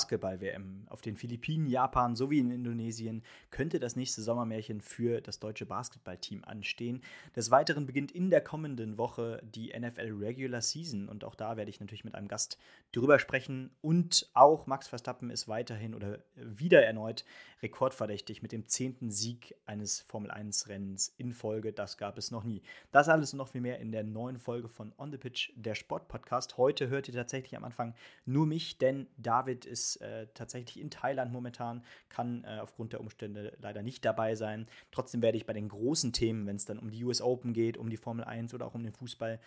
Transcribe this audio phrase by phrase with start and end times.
[0.00, 5.66] Basketball-WM auf den Philippinen, Japan sowie in Indonesien könnte das nächste Sommermärchen für das deutsche
[5.66, 7.02] Basketballteam anstehen.
[7.36, 11.70] Des Weiteren beginnt in der kommenden Woche die NFL Regular Season und auch da werde
[11.70, 12.56] ich natürlich mit einem Gast
[12.92, 13.70] drüber sprechen.
[13.82, 17.26] Und auch Max Verstappen ist weiterhin oder wieder erneut
[17.62, 21.72] rekordverdächtig mit dem zehnten Sieg eines Formel-1-Rennens in Folge.
[21.72, 22.62] Das gab es noch nie.
[22.90, 25.74] Das alles und noch viel mehr in der neuen Folge von On the Pitch, der
[25.74, 26.56] Sportpodcast.
[26.56, 31.32] Heute hört ihr tatsächlich am Anfang nur mich, denn David ist äh, tatsächlich in Thailand
[31.32, 34.66] momentan, kann äh, aufgrund der Umstände leider nicht dabei sein.
[34.90, 37.76] Trotzdem werde ich bei den großen Themen, wenn es dann um die US Open geht,
[37.76, 39.40] um die Formel 1 oder auch um den Fußball,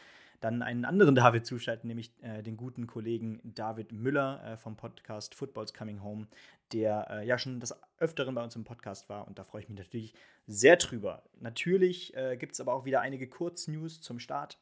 [0.43, 5.35] dann einen anderen David zuschalten, nämlich äh, den guten Kollegen David Müller äh, vom Podcast
[5.35, 6.27] Football's Coming Home,
[6.73, 9.69] der äh, ja schon des Öfteren bei uns im Podcast war und da freue ich
[9.69, 10.13] mich natürlich
[10.47, 11.23] sehr drüber.
[11.39, 14.57] Natürlich äh, gibt es aber auch wieder einige Kurznews zum Start.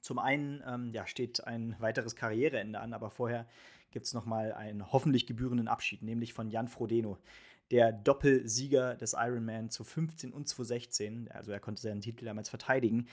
[0.00, 3.46] Zum einen ähm, ja, steht ein weiteres Karriereende an, aber vorher
[3.94, 7.16] gibt es nochmal einen hoffentlich gebührenden Abschied, nämlich von Jan Frodeno,
[7.70, 11.30] der Doppelsieger des Ironman zu 15 und 2016.
[11.30, 13.06] Also er konnte seinen Titel damals verteidigen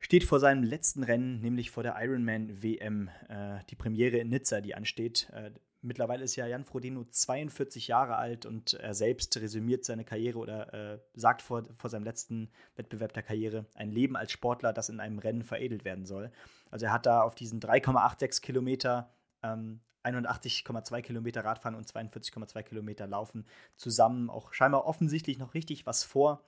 [0.00, 4.60] steht vor seinem letzten Rennen, nämlich vor der Ironman WM, äh, die Premiere in Nizza,
[4.60, 5.30] die ansteht.
[5.32, 10.38] Äh, mittlerweile ist ja Jan Frodeno 42 Jahre alt und er selbst resümiert seine Karriere
[10.38, 14.88] oder äh, sagt vor, vor seinem letzten Wettbewerb der Karriere ein Leben als Sportler, das
[14.88, 16.32] in einem Rennen veredelt werden soll.
[16.70, 19.12] Also er hat da auf diesen 3,86 Kilometer
[19.42, 26.04] ähm, 81,2 Kilometer Radfahren und 42,2 Kilometer Laufen zusammen auch scheinbar offensichtlich noch richtig was
[26.04, 26.44] vor.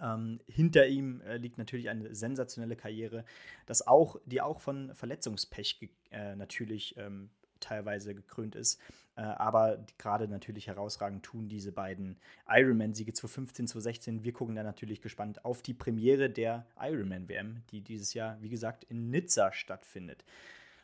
[0.00, 3.24] Ähm, hinter ihm äh, liegt natürlich eine sensationelle Karriere,
[3.66, 8.80] das auch, die auch von Verletzungspech äh, natürlich ähm, teilweise gekrönt ist.
[9.16, 14.24] Äh, aber gerade natürlich herausragend tun diese beiden Ironman-Siege 2015, 2016.
[14.24, 18.84] Wir gucken da natürlich gespannt auf die Premiere der Ironman-WM, die dieses Jahr, wie gesagt,
[18.84, 20.24] in Nizza stattfindet.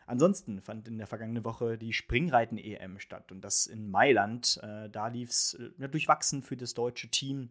[0.07, 4.61] Ansonsten fand in der vergangenen Woche die Springreiten-EM statt und das in Mailand.
[4.63, 7.51] Äh, da lief es äh, durchwachsen für das deutsche Team.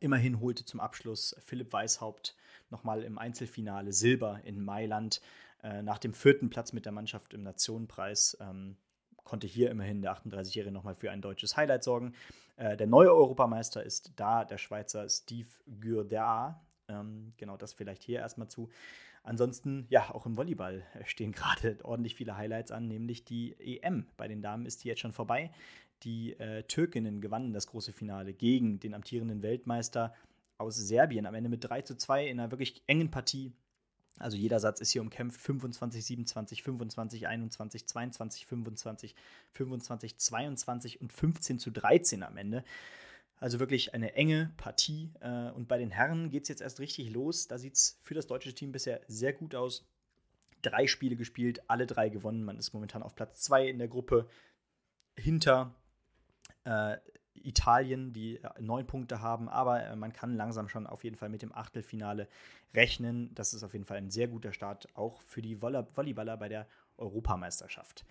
[0.00, 2.36] Immerhin holte zum Abschluss Philipp Weishaupt
[2.70, 5.20] nochmal im Einzelfinale Silber in Mailand.
[5.62, 8.76] Äh, nach dem vierten Platz mit der Mannschaft im Nationenpreis ähm,
[9.24, 12.14] konnte hier immerhin der 38-Jährige nochmal für ein deutsches Highlight sorgen.
[12.56, 15.48] Äh, der neue Europameister ist da der Schweizer Steve
[15.80, 16.60] Gürda.
[16.88, 18.68] Ähm, genau das vielleicht hier erstmal zu.
[19.28, 24.06] Ansonsten, ja, auch im Volleyball stehen gerade ordentlich viele Highlights an, nämlich die EM.
[24.16, 25.50] Bei den Damen ist die jetzt schon vorbei.
[26.02, 30.14] Die äh, Türkinnen gewannen das große Finale gegen den amtierenden Weltmeister
[30.56, 31.26] aus Serbien.
[31.26, 33.52] Am Ende mit 3 zu 2 in einer wirklich engen Partie.
[34.18, 35.38] Also jeder Satz ist hier umkämpft.
[35.42, 39.14] 25, 27, 25, 21, 22, 25,
[39.52, 42.64] 25, 22 und 15 zu 13 am Ende.
[43.40, 45.12] Also wirklich eine enge Partie.
[45.20, 47.48] Äh, und bei den Herren geht es jetzt erst richtig los.
[47.48, 49.86] Da sieht es für das deutsche Team bisher sehr gut aus.
[50.62, 52.42] Drei Spiele gespielt, alle drei gewonnen.
[52.42, 54.28] Man ist momentan auf Platz 2 in der Gruppe
[55.16, 55.74] hinter
[56.64, 56.96] äh,
[57.34, 61.28] Italien, die äh, neun Punkte haben, aber äh, man kann langsam schon auf jeden Fall
[61.28, 62.28] mit dem Achtelfinale
[62.74, 63.34] rechnen.
[63.34, 66.66] Das ist auf jeden Fall ein sehr guter Start, auch für die Volleyballer bei der
[66.96, 68.04] Europameisterschaft.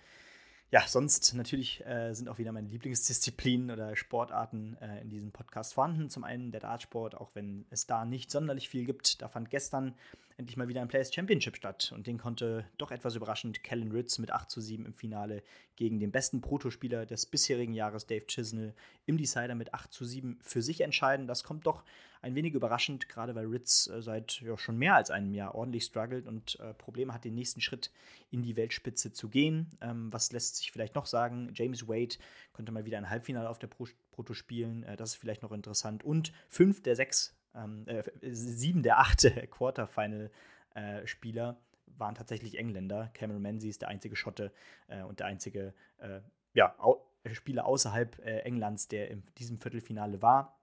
[0.70, 5.72] Ja, sonst natürlich äh, sind auch wieder meine Lieblingsdisziplinen oder Sportarten äh, in diesem Podcast
[5.72, 6.10] vorhanden.
[6.10, 9.22] Zum einen der Dartsport, auch wenn es da nicht sonderlich viel gibt.
[9.22, 9.94] Da fand gestern
[10.36, 11.90] endlich mal wieder ein Players Championship statt.
[11.94, 15.42] Und den konnte doch etwas überraschend Kellen Ritz mit 8 zu 7 im Finale
[15.78, 18.74] gegen den besten Protospieler des bisherigen Jahres, Dave Chisnell,
[19.06, 21.28] im Decider mit 8 zu 7 für sich entscheiden.
[21.28, 21.84] Das kommt doch
[22.20, 25.84] ein wenig überraschend, gerade weil Ritz äh, seit ja, schon mehr als einem Jahr ordentlich
[25.84, 27.92] struggelt und äh, Probleme hat, den nächsten Schritt
[28.32, 29.70] in die Weltspitze zu gehen.
[29.80, 31.52] Ähm, was lässt sich vielleicht noch sagen?
[31.54, 32.16] James Wade
[32.52, 34.82] konnte mal wieder ein Halbfinale auf der Pro Proto spielen.
[34.82, 36.02] Äh, das ist vielleicht noch interessant.
[36.02, 38.02] Und fünf der sechs ähm, äh,
[38.32, 39.20] sieben der acht
[39.52, 43.10] Quarterfinal-Spieler äh, waren tatsächlich Engländer.
[43.14, 44.52] Cameron Menzies ist der einzige Schotte
[44.88, 46.20] äh, und der einzige äh,
[46.54, 50.58] ja, au Spieler außerhalb äh, Englands, der in diesem Viertelfinale war.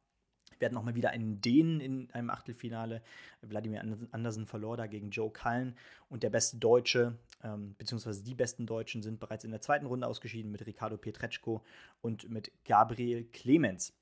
[0.58, 3.02] Wir hatten nochmal wieder einen Dänen in einem Achtelfinale.
[3.42, 3.82] Wladimir
[4.12, 5.76] Andersen verlor da gegen Joe Cullen.
[6.08, 10.08] Und der beste Deutsche, ähm, beziehungsweise die besten Deutschen, sind bereits in der zweiten Runde
[10.08, 11.64] ausgeschieden mit Ricardo Pietreczko
[12.02, 13.94] und mit Gabriel Clemens.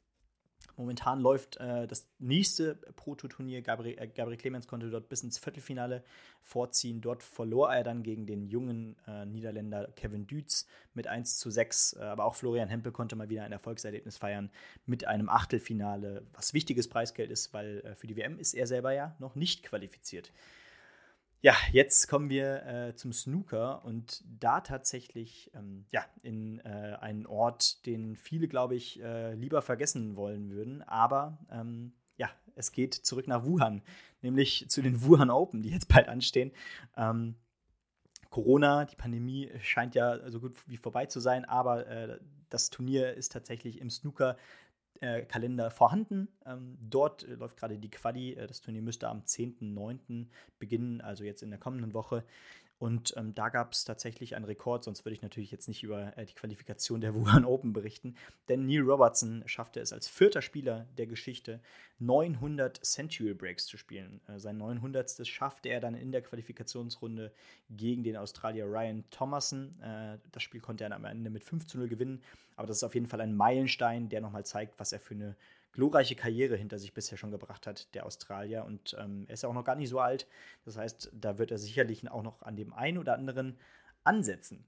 [0.76, 3.62] Momentan läuft äh, das nächste Proto-Turnier.
[3.62, 6.04] Gabriel, äh, Gabriel, Clemens konnte dort bis ins Viertelfinale
[6.42, 7.00] vorziehen.
[7.00, 11.94] Dort verlor er dann gegen den jungen äh, Niederländer Kevin Dütz mit 1 zu 6.
[11.94, 14.50] Äh, aber auch Florian Hempel konnte mal wieder ein Erfolgserlebnis feiern
[14.86, 18.94] mit einem Achtelfinale, was wichtiges Preisgeld ist, weil äh, für die WM ist er selber
[18.94, 20.32] ja noch nicht qualifiziert.
[21.46, 27.26] Ja, jetzt kommen wir äh, zum Snooker und da tatsächlich ähm, ja, in äh, einen
[27.26, 30.84] Ort, den viele, glaube ich, äh, lieber vergessen wollen würden.
[30.84, 33.82] Aber ähm, ja, es geht zurück nach Wuhan,
[34.22, 36.54] nämlich zu den Wuhan Open, die jetzt bald anstehen.
[36.96, 37.36] Ähm,
[38.30, 43.16] Corona, die Pandemie scheint ja so gut wie vorbei zu sein, aber äh, das Turnier
[43.16, 44.38] ist tatsächlich im Snooker
[45.02, 46.28] äh, Kalender vorhanden.
[46.46, 48.34] Ähm, dort äh, läuft gerade die Quali.
[48.34, 50.28] Äh, das Turnier müsste am 10.09.
[50.60, 52.24] beginnen, also jetzt in der kommenden Woche.
[52.84, 56.18] Und ähm, da gab es tatsächlich einen Rekord, sonst würde ich natürlich jetzt nicht über
[56.18, 58.16] äh, die Qualifikation der Wuhan Open berichten.
[58.50, 61.62] Denn Neil Robertson schaffte es als vierter Spieler der Geschichte,
[62.00, 64.20] 900 Century Breaks zu spielen.
[64.28, 65.26] Äh, sein 900.
[65.26, 67.32] schaffte er dann in der Qualifikationsrunde
[67.70, 69.82] gegen den Australier Ryan Thomason.
[69.82, 72.22] Äh, das Spiel konnte er am Ende mit 5 zu 0 gewinnen.
[72.58, 75.38] Aber das ist auf jeden Fall ein Meilenstein, der nochmal zeigt, was er für eine
[75.74, 78.64] glorreiche Karriere hinter sich bisher schon gebracht hat, der Australier.
[78.66, 80.28] Und ähm, er ist auch noch gar nicht so alt.
[80.66, 83.58] Das heißt, da wird er sicherlich auch noch an dem einen oder anderen
[84.04, 84.66] ansetzen.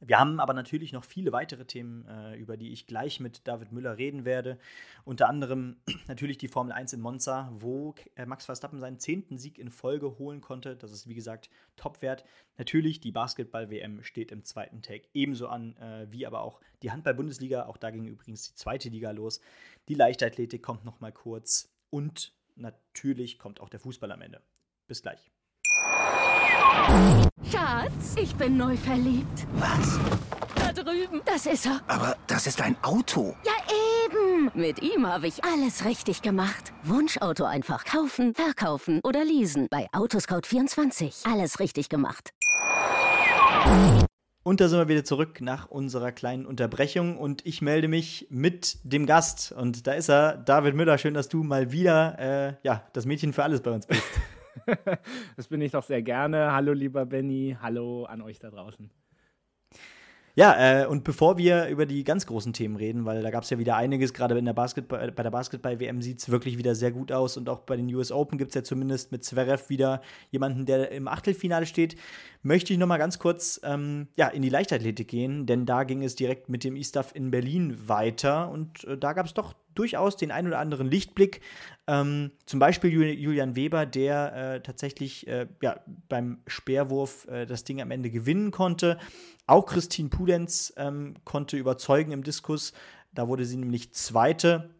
[0.00, 3.72] Wir haben aber natürlich noch viele weitere Themen, äh, über die ich gleich mit David
[3.72, 4.58] Müller reden werde.
[5.04, 5.76] Unter anderem
[6.08, 10.18] natürlich die Formel 1 in Monza, wo äh, Max Verstappen seinen zehnten Sieg in Folge
[10.18, 10.76] holen konnte.
[10.76, 12.24] Das ist, wie gesagt, Topwert.
[12.58, 17.66] Natürlich, die Basketball-WM steht im zweiten Tag ebenso an, äh, wie aber auch die Handball-Bundesliga.
[17.66, 19.40] Auch da ging übrigens die zweite Liga los.
[19.88, 21.72] Die Leichtathletik kommt noch mal kurz.
[21.90, 24.42] Und natürlich kommt auch der Fußball am Ende.
[24.86, 25.30] Bis gleich.
[27.44, 29.46] Schatz, ich bin neu verliebt.
[29.54, 29.98] Was?
[30.54, 31.20] Da drüben.
[31.24, 31.80] Das ist er.
[31.86, 33.36] Aber das ist ein Auto.
[33.44, 33.52] Ja,
[34.04, 34.50] eben.
[34.54, 36.72] Mit ihm habe ich alles richtig gemacht.
[36.82, 39.68] Wunschauto einfach kaufen, verkaufen oder leasen.
[39.70, 41.30] Bei Autoscout24.
[41.30, 42.30] Alles richtig gemacht.
[44.42, 48.78] Und da sind wir wieder zurück nach unserer kleinen Unterbrechung und ich melde mich mit
[48.84, 49.52] dem Gast.
[49.52, 50.98] Und da ist er, David Müller.
[50.98, 54.02] Schön, dass du mal wieder äh, ja, das Mädchen für alles bei uns bist.
[55.36, 56.52] das bin ich doch sehr gerne.
[56.52, 57.56] Hallo, lieber Benny.
[57.60, 58.90] Hallo an euch da draußen.
[60.38, 63.48] Ja, äh, und bevor wir über die ganz großen Themen reden, weil da gab es
[63.48, 67.48] ja wieder einiges, gerade bei der Basketball-WM sieht es wirklich wieder sehr gut aus und
[67.48, 71.08] auch bei den US Open gibt es ja zumindest mit Zverev wieder jemanden, der im
[71.08, 71.96] Achtelfinale steht,
[72.42, 76.02] möchte ich noch mal ganz kurz ähm, ja, in die Leichtathletik gehen, denn da ging
[76.02, 80.16] es direkt mit dem E-Stuff in Berlin weiter und äh, da gab es doch durchaus
[80.16, 81.40] den ein oder anderen Lichtblick.
[81.86, 87.80] Ähm, zum Beispiel Julian Weber, der äh, tatsächlich äh, ja, beim Speerwurf äh, das Ding
[87.80, 88.98] am Ende gewinnen konnte.
[89.46, 92.72] Auch Christine Pudenz ähm, konnte überzeugen im Diskus.
[93.14, 94.70] Da wurde sie nämlich Zweite.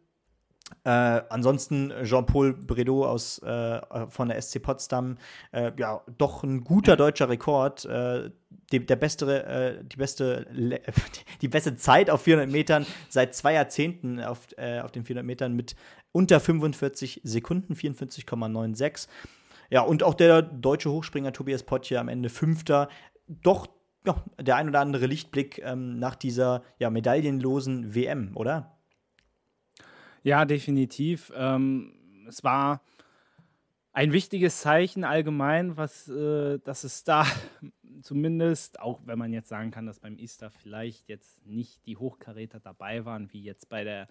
[0.85, 5.17] Äh, ansonsten Jean-Paul Bredow aus, äh, von der SC Potsdam,
[5.53, 7.85] äh, ja, doch ein guter deutscher Rekord.
[7.85, 8.31] Äh,
[8.73, 10.47] die, der beste, äh, die, beste,
[11.41, 15.55] die beste Zeit auf 400 Metern seit zwei Jahrzehnten auf, äh, auf den 400 Metern
[15.55, 15.77] mit
[16.11, 19.09] unter 45 Sekunden, 44,96.
[19.71, 22.89] Ja, und auch der deutsche Hochspringer Tobias Potje am Ende Fünfter.
[23.29, 23.69] Doch
[24.05, 28.76] ja, der ein oder andere Lichtblick ähm, nach dieser ja, medaillenlosen WM, oder?
[30.27, 31.33] Ja, definitiv.
[31.37, 32.83] Ähm, es war
[33.93, 37.25] ein wichtiges Zeichen allgemein, was, äh, dass es da
[38.03, 42.59] zumindest, auch wenn man jetzt sagen kann, dass beim Easter vielleicht jetzt nicht die Hochkaräter
[42.59, 44.09] dabei waren, wie jetzt bei der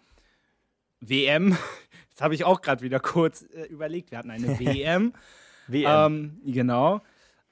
[1.02, 1.58] WM.
[2.10, 5.12] Jetzt habe ich auch gerade wieder kurz äh, überlegt, wir hatten eine WM.
[5.68, 5.86] WM.
[5.86, 7.02] Ähm, genau.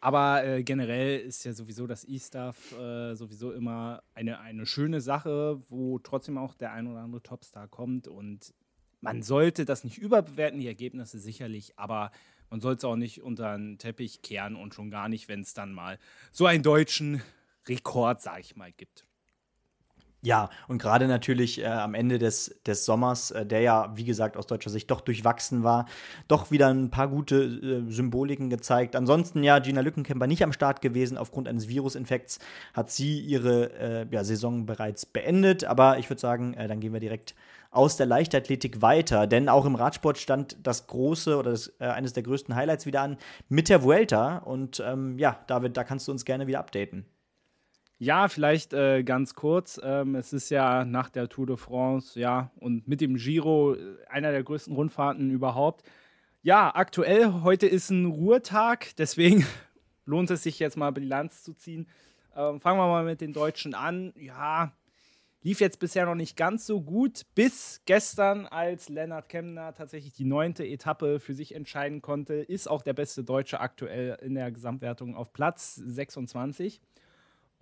[0.03, 5.61] Aber äh, generell ist ja sowieso das E-Stuff äh, sowieso immer eine, eine schöne Sache,
[5.69, 8.09] wo trotzdem auch der ein oder andere Topstar kommt.
[8.09, 8.53] Und
[8.99, 12.11] man sollte das nicht überbewerten, die Ergebnisse sicherlich, aber
[12.49, 15.53] man sollte es auch nicht unter den Teppich kehren und schon gar nicht, wenn es
[15.53, 15.97] dann mal
[16.33, 17.21] so einen deutschen
[17.65, 19.05] Rekord, sag ich mal, gibt.
[20.25, 24.37] Ja, und gerade natürlich äh, am Ende des, des Sommers, äh, der ja, wie gesagt,
[24.37, 25.85] aus deutscher Sicht doch durchwachsen war,
[26.29, 28.95] doch wieder ein paar gute äh, Symboliken gezeigt.
[28.95, 31.17] Ansonsten ja, Gina Lückenkämper nicht am Start gewesen.
[31.17, 32.39] Aufgrund eines Virusinfekts
[32.73, 35.65] hat sie ihre äh, ja, Saison bereits beendet.
[35.65, 37.35] Aber ich würde sagen, äh, dann gehen wir direkt
[37.69, 39.27] aus der Leichtathletik weiter.
[39.27, 43.01] Denn auch im Radsport stand das große oder das, äh, eines der größten Highlights wieder
[43.01, 43.17] an
[43.49, 44.37] mit der Vuelta.
[44.37, 47.05] Und ähm, ja, David, da kannst du uns gerne wieder updaten.
[48.03, 49.79] Ja, vielleicht äh, ganz kurz.
[49.81, 53.95] Ähm, es ist ja nach der Tour de France, ja, und mit dem Giro äh,
[54.09, 55.85] einer der größten Rundfahrten überhaupt.
[56.41, 59.47] Ja, aktuell, heute ist ein Ruhetag, deswegen
[60.05, 61.87] lohnt es sich jetzt mal Bilanz zu ziehen.
[62.35, 64.11] Ähm, fangen wir mal mit den Deutschen an.
[64.17, 64.73] Ja,
[65.41, 70.25] lief jetzt bisher noch nicht ganz so gut, bis gestern, als Lennart Kemner tatsächlich die
[70.25, 75.15] neunte Etappe für sich entscheiden konnte, ist auch der beste Deutsche aktuell in der Gesamtwertung
[75.15, 76.81] auf Platz 26.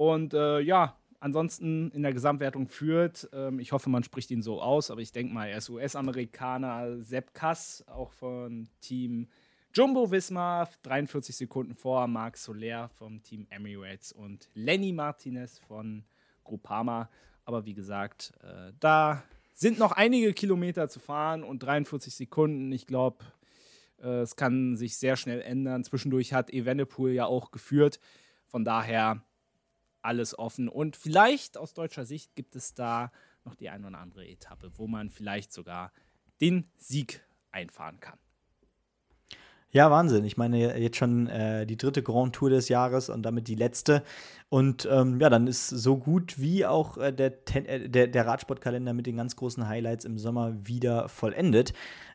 [0.01, 4.59] Und äh, ja, ansonsten in der Gesamtwertung führt, ähm, ich hoffe, man spricht ihn so
[4.59, 9.27] aus, aber ich denke mal, er ist US-Amerikaner, Sepp Kass, auch von Team
[9.75, 16.03] Jumbo Wismar 43 Sekunden vor Marc Soler vom Team Emirates und Lenny Martinez von
[16.45, 17.07] Groupama.
[17.45, 19.21] Aber wie gesagt, äh, da
[19.53, 22.71] sind noch einige Kilometer zu fahren und 43 Sekunden.
[22.71, 23.23] Ich glaube,
[24.01, 25.83] äh, es kann sich sehr schnell ändern.
[25.83, 27.99] Zwischendurch hat Evenepoel ja auch geführt.
[28.47, 29.21] Von daher
[30.01, 30.69] alles offen.
[30.69, 33.11] Und vielleicht aus deutscher Sicht gibt es da
[33.45, 35.91] noch die eine oder andere Etappe, wo man vielleicht sogar
[36.41, 38.19] den Sieg einfahren kann.
[39.73, 40.25] Ja, Wahnsinn.
[40.25, 44.03] Ich meine, jetzt schon äh, die dritte Grand Tour des Jahres und damit die letzte.
[44.49, 48.93] Und ähm, ja, dann ist so gut wie auch äh, der, äh, der, der Radsportkalender
[48.93, 51.71] mit den ganz großen Highlights im Sommer wieder vollendet.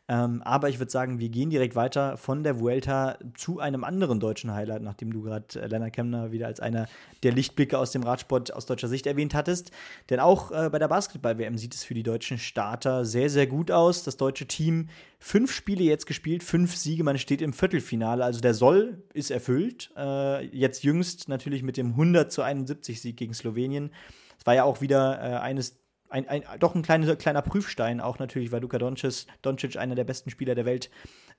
[0.08, 4.20] Ähm, aber ich würde sagen, wir gehen direkt weiter von der Vuelta zu einem anderen
[4.20, 6.86] deutschen Highlight, nachdem du gerade äh, Lennart Kemner wieder als einer
[7.24, 9.72] der Lichtblicke aus dem Radsport aus deutscher Sicht erwähnt hattest.
[10.08, 13.72] Denn auch äh, bei der Basketball-WM sieht es für die deutschen Starter sehr, sehr gut
[13.72, 14.04] aus.
[14.04, 18.24] Das deutsche Team fünf Spiele jetzt gespielt, fünf Siege, man steht im Viertelfinale.
[18.24, 19.90] Also der Soll ist erfüllt.
[19.96, 23.90] Äh, jetzt jüngst natürlich mit dem 100 zu 71 Sieg gegen Slowenien.
[24.38, 28.18] Es war ja auch wieder äh, eines ein, ein, doch ein kleiner, kleiner Prüfstein, auch
[28.18, 30.90] natürlich, weil Luka Doncic, Doncic einer der besten Spieler der Welt,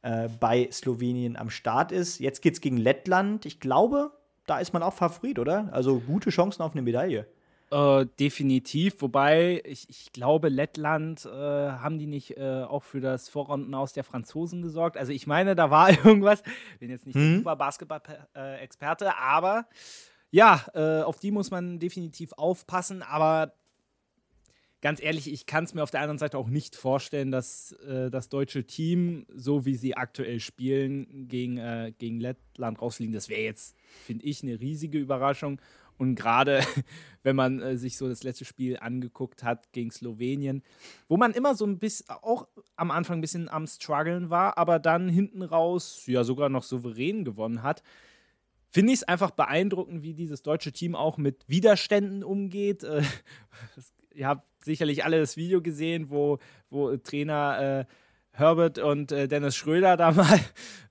[0.01, 2.19] äh, bei Slowenien am Start ist.
[2.19, 3.45] Jetzt geht es gegen Lettland.
[3.45, 4.11] Ich glaube,
[4.45, 5.69] da ist man auch Favorit, oder?
[5.71, 7.27] Also gute Chancen auf eine Medaille.
[7.69, 13.27] Äh, definitiv, wobei ich, ich glaube, Lettland äh, haben die nicht äh, auch für das
[13.27, 14.95] Vorrunden aus der Franzosen gesorgt.
[14.95, 16.43] Also ich meine, da war irgendwas,
[16.79, 17.29] bin jetzt nicht hm.
[17.29, 19.65] der super Basketball-Experte, aber
[20.31, 23.03] ja, äh, auf die muss man definitiv aufpassen.
[23.03, 23.51] Aber
[24.81, 28.09] ganz ehrlich, ich kann es mir auf der anderen Seite auch nicht vorstellen, dass äh,
[28.11, 33.13] das deutsche Team, so wie sie aktuell spielen, gegen, äh, gegen Lettland rausliegen.
[33.13, 35.59] Das wäre jetzt, finde ich, eine riesige Überraschung.
[35.97, 36.61] Und gerade
[37.23, 40.61] wenn man äh, sich so das letzte Spiel angeguckt hat gegen Slowenien,
[41.07, 44.77] wo man immer so ein bisschen, auch am Anfang ein bisschen am Struggeln war, aber
[44.77, 47.81] dann hinten raus ja sogar noch souverän gewonnen hat,
[48.69, 52.83] finde ich es einfach beeindruckend, wie dieses deutsche Team auch mit Widerständen umgeht.
[52.83, 53.01] Äh,
[53.75, 54.27] das ihr
[54.67, 56.37] sicherlich alle das Video gesehen, wo,
[56.69, 57.93] wo Trainer äh,
[58.37, 60.39] Herbert und äh, Dennis Schröder da mal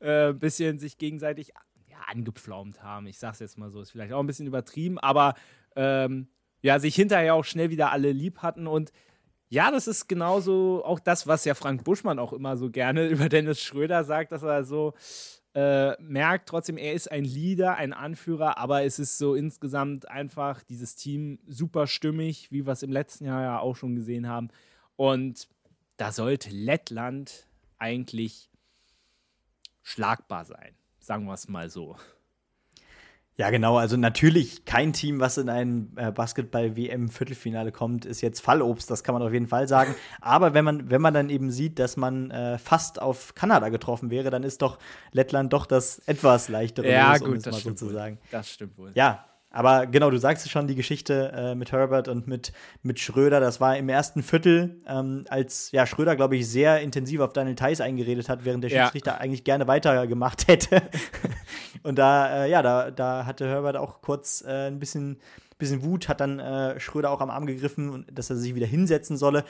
[0.00, 1.52] äh, ein bisschen sich gegenseitig
[1.88, 3.06] ja, angepflaumt haben.
[3.06, 5.34] Ich sag's jetzt mal so, ist vielleicht auch ein bisschen übertrieben, aber
[5.76, 6.28] ähm,
[6.62, 8.90] ja, sich hinterher auch schnell wieder alle lieb hatten und
[9.48, 13.28] ja, das ist genauso auch das, was ja Frank Buschmann auch immer so gerne über
[13.28, 14.94] Dennis Schröder sagt, dass er so
[15.56, 20.62] äh, merkt trotzdem, er ist ein Leader, ein Anführer, aber es ist so insgesamt einfach
[20.62, 24.50] dieses Team super stimmig, wie wir es im letzten Jahr ja auch schon gesehen haben.
[24.96, 25.48] Und
[25.96, 27.46] da sollte Lettland
[27.78, 28.50] eigentlich
[29.82, 31.96] schlagbar sein, sagen wir es mal so.
[33.38, 33.76] Ja, genau.
[33.76, 38.90] Also natürlich kein Team, was in ein äh, Basketball-WM-Viertelfinale kommt, ist jetzt Fallobst.
[38.90, 39.94] Das kann man auf jeden Fall sagen.
[40.22, 44.10] Aber wenn man, wenn man dann eben sieht, dass man äh, fast auf Kanada getroffen
[44.10, 44.78] wäre, dann ist doch
[45.12, 48.18] Lettland doch das etwas leichtere ja, Los, gut, um es mal so zu sagen.
[48.30, 48.92] Das stimmt wohl.
[48.94, 49.26] Ja,
[49.56, 53.40] aber genau, du sagst es schon, die Geschichte äh, mit Herbert und mit, mit Schröder,
[53.40, 57.56] das war im ersten Viertel, ähm, als ja, Schröder, glaube ich, sehr intensiv auf Daniel
[57.56, 59.16] Theiss eingeredet hat, während der Schiedsrichter ja.
[59.16, 60.82] eigentlich gerne weitergemacht hätte.
[61.82, 65.20] und da, äh, ja, da, da hatte Herbert auch kurz äh, ein bisschen,
[65.56, 69.16] bisschen Wut, hat dann äh, Schröder auch am Arm gegriffen, dass er sich wieder hinsetzen
[69.16, 69.42] solle.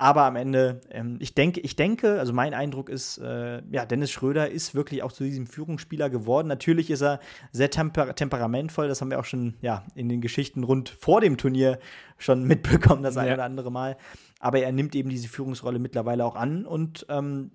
[0.00, 4.12] Aber am Ende, ähm, ich denke, ich denke, also mein Eindruck ist, äh, ja, Dennis
[4.12, 6.46] Schröder ist wirklich auch zu diesem Führungsspieler geworden.
[6.46, 7.18] Natürlich ist er
[7.50, 11.36] sehr temper temperamentvoll, das haben wir auch schon ja, in den Geschichten rund vor dem
[11.36, 11.80] Turnier
[12.16, 13.22] schon mitbekommen, das ja.
[13.22, 13.96] ein oder andere Mal
[14.40, 17.50] aber er nimmt eben diese Führungsrolle mittlerweile auch an und ähm,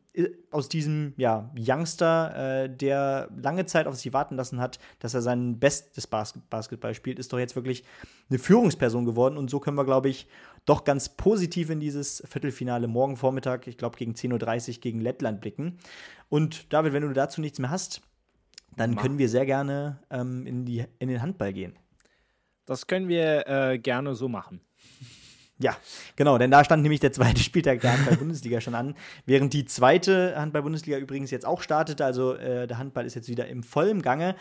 [0.52, 5.22] aus diesem ja, Youngster, äh, der lange Zeit auf sich warten lassen hat, dass er
[5.22, 7.84] sein bestes Bas Basketball spielt, ist doch jetzt wirklich
[8.30, 10.28] eine Führungsperson geworden und so können wir, glaube ich,
[10.66, 15.42] doch ganz positiv in dieses Viertelfinale morgen Vormittag, ich glaube gegen 10.30 Uhr gegen Lettland
[15.42, 15.80] blicken.
[16.30, 18.02] Und David, wenn du dazu nichts mehr hast,
[18.76, 21.78] dann können wir sehr gerne ähm, in, die, in den Handball gehen.
[22.66, 24.62] Das können wir äh, gerne so machen.
[25.64, 25.78] Ja,
[26.18, 30.36] genau, denn da stand nämlich der zweite Spieltag der Handball-Bundesliga schon an, während die zweite
[30.36, 32.04] Handball-Bundesliga übrigens jetzt auch startete.
[32.04, 34.36] Also äh, der Handball ist jetzt wieder im vollen Gange.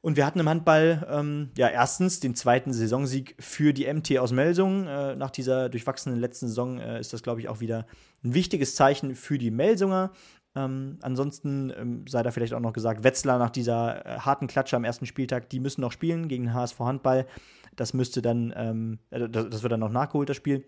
[0.00, 4.32] Und wir hatten im Handball ähm, ja erstens den zweiten Saisonsieg für die MT aus
[4.32, 4.86] Melsungen.
[4.86, 7.86] Äh, nach dieser durchwachsenen letzten Saison äh, ist das, glaube ich, auch wieder
[8.24, 10.10] ein wichtiges Zeichen für die Melsunger.
[10.54, 14.76] Ähm, ansonsten ähm, sei da vielleicht auch noch gesagt, Wetzlar nach dieser äh, harten Klatsche
[14.76, 17.26] am ersten Spieltag, die müssen noch spielen gegen HSV Handball.
[17.76, 20.64] Das müsste dann, ähm, äh, das, das wird dann noch nachgeholt, das Spiel.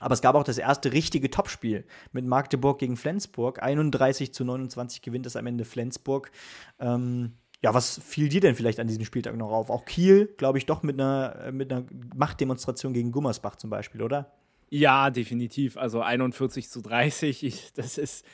[0.00, 3.62] Aber es gab auch das erste richtige Topspiel mit Magdeburg gegen Flensburg.
[3.62, 6.30] 31 zu 29 gewinnt es am Ende Flensburg.
[6.78, 9.70] Ähm, ja, was fiel dir denn vielleicht an diesem Spieltag noch auf?
[9.70, 14.02] Auch Kiel, glaube ich, doch mit einer, äh, mit einer Machtdemonstration gegen Gummersbach zum Beispiel,
[14.02, 14.32] oder?
[14.70, 15.76] Ja, definitiv.
[15.76, 18.24] Also 41 zu 30, ich, das ist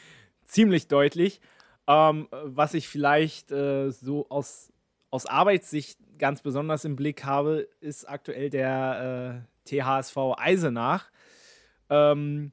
[0.44, 1.40] ziemlich deutlich.
[1.86, 4.72] Ähm, was ich vielleicht äh, so aus,
[5.14, 11.08] aus Arbeitssicht ganz besonders im Blick habe, ist aktuell der äh, THSV Eisenach.
[11.88, 12.50] Ähm,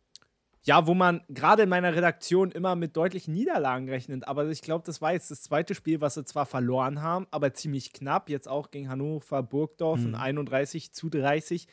[0.62, 4.28] ja, wo man gerade in meiner Redaktion immer mit deutlichen Niederlagen rechnet.
[4.28, 7.52] Aber ich glaube, das war jetzt das zweite Spiel, was sie zwar verloren haben, aber
[7.56, 8.30] ziemlich knapp.
[8.30, 10.14] Jetzt auch gegen Hannover Burgdorf mhm.
[10.14, 11.68] 31 zu 30.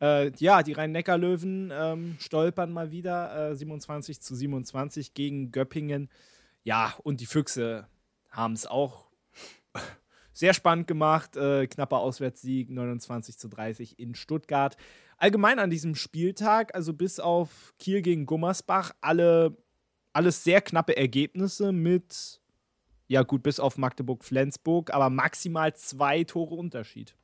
[0.00, 3.50] Äh, ja, die Rhein-Neckar-Löwen ähm, stolpern mal wieder.
[3.50, 6.08] Äh, 27 zu 27 gegen Göppingen.
[6.64, 7.88] Ja, und die Füchse
[8.30, 9.10] haben es auch
[10.32, 11.36] sehr spannend gemacht.
[11.36, 14.76] Äh, knapper Auswärtssieg 29 zu 30 in Stuttgart
[15.20, 19.56] allgemein an diesem Spieltag, also bis auf Kiel gegen Gummersbach, alle,
[20.12, 22.40] alles sehr knappe Ergebnisse mit,
[23.06, 27.14] ja gut, bis auf Magdeburg-Flensburg, aber maximal zwei Tore Unterschied.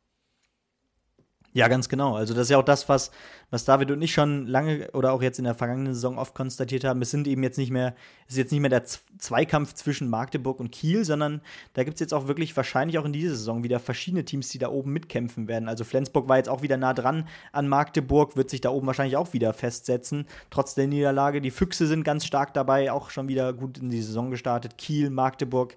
[1.57, 2.17] Ja, ganz genau.
[2.17, 3.11] Also das ist ja auch das, was,
[3.49, 6.85] was David und ich schon lange oder auch jetzt in der vergangenen Saison oft konstatiert
[6.85, 7.01] haben.
[7.01, 7.95] Es sind eben jetzt nicht mehr,
[8.27, 11.41] es ist jetzt nicht mehr der Zweikampf zwischen Magdeburg und Kiel, sondern
[11.73, 14.59] da gibt es jetzt auch wirklich wahrscheinlich auch in dieser Saison wieder verschiedene Teams, die
[14.59, 15.67] da oben mitkämpfen werden.
[15.67, 19.17] Also Flensburg war jetzt auch wieder nah dran an Magdeburg, wird sich da oben wahrscheinlich
[19.17, 21.41] auch wieder festsetzen, trotz der Niederlage.
[21.41, 24.77] Die Füchse sind ganz stark dabei, auch schon wieder gut in die Saison gestartet.
[24.77, 25.75] Kiel, Magdeburg.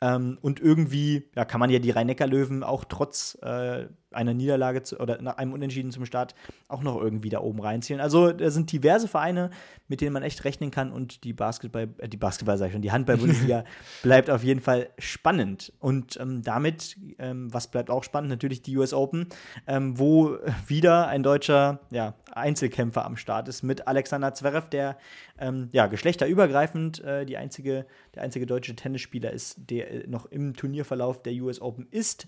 [0.00, 4.98] Ähm, und irgendwie ja, kann man ja die Rhein-Neckar-Löwen auch trotz äh, einer Niederlage zu,
[5.00, 6.34] oder nach einem Unentschieden zum Start
[6.68, 8.00] auch noch irgendwie da oben reinziehen.
[8.00, 9.50] Also da sind diverse Vereine,
[9.88, 12.82] mit denen man echt rechnen kann und die Basketball, äh, die Basketball sag ich schon,
[12.82, 13.64] die Handball-Bundesliga
[14.02, 15.72] bleibt auf jeden Fall spannend.
[15.78, 19.26] Und ähm, damit, ähm, was bleibt auch spannend, natürlich die US Open,
[19.66, 20.36] ähm, wo
[20.66, 24.96] wieder ein deutscher ja, Einzelkämpfer am Start ist mit Alexander Zverev, der
[25.38, 30.54] ähm, ja, geschlechterübergreifend äh, die einzige, der einzige deutsche Tennisspieler ist, der äh, noch im
[30.54, 32.26] Turnierverlauf der US Open ist.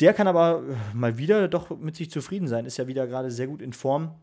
[0.00, 3.30] Der kann aber äh, mal wieder doch mit sich zufrieden sein, ist ja wieder gerade
[3.30, 4.14] sehr gut in Form.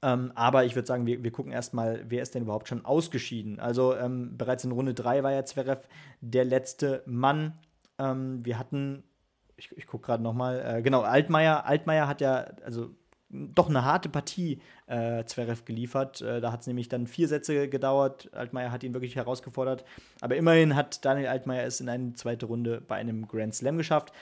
[0.00, 3.58] Ähm, aber ich würde sagen, wir, wir gucken erstmal, wer ist denn überhaupt schon ausgeschieden.
[3.58, 5.88] Also ähm, bereits in Runde 3 war ja Zverev
[6.20, 7.58] der letzte Mann.
[7.98, 9.02] Ähm, wir hatten,
[9.56, 12.90] ich, ich gucke gerade nochmal, äh, genau, Altmaier, Altmaier hat ja, also
[13.30, 16.20] doch eine harte Partie äh, Zverev geliefert.
[16.22, 18.30] Äh, da hat es nämlich dann vier Sätze gedauert.
[18.32, 19.84] Altmaier hat ihn wirklich herausgefordert.
[20.20, 24.12] Aber immerhin hat Daniel Altmaier es in eine zweite Runde bei einem Grand Slam geschafft.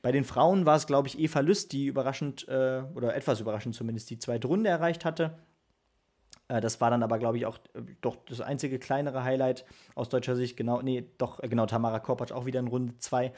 [0.00, 3.74] Bei den Frauen war es, glaube ich, Eva Lüst, die überraschend, äh, oder etwas überraschend
[3.74, 5.38] zumindest, die zweite Runde erreicht hatte.
[6.48, 10.08] Äh, das war dann aber, glaube ich, auch äh, doch das einzige kleinere Highlight aus
[10.08, 10.56] deutscher Sicht.
[10.56, 13.32] Genau, nee, doch, äh, genau, Tamara Korpatsch auch wieder in Runde 2.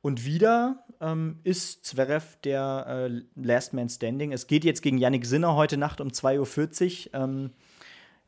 [0.00, 4.32] Und wieder ähm, ist Zverev der äh, Last Man Standing.
[4.32, 7.14] Es geht jetzt gegen Yannick Sinner heute Nacht um 2.40 Uhr.
[7.14, 7.50] Ähm,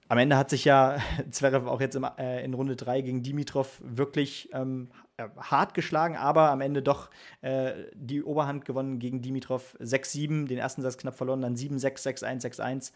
[0.09, 0.99] am Ende hat sich ja
[1.31, 4.89] Zverev auch jetzt im, äh, in Runde 3 gegen Dimitrov wirklich ähm,
[5.37, 7.11] hart geschlagen, aber am Ende doch
[7.43, 12.57] äh, die Oberhand gewonnen gegen Dimitrov 6-7, den ersten Satz knapp verloren, dann 7-6, 6-1,
[12.57, 12.93] 6-1.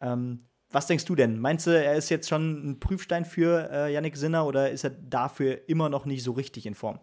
[0.00, 1.38] Ähm, was denkst du denn?
[1.38, 4.90] Meinst du, er ist jetzt schon ein Prüfstein für äh, Yannick Sinner oder ist er
[4.90, 6.98] dafür immer noch nicht so richtig in Form?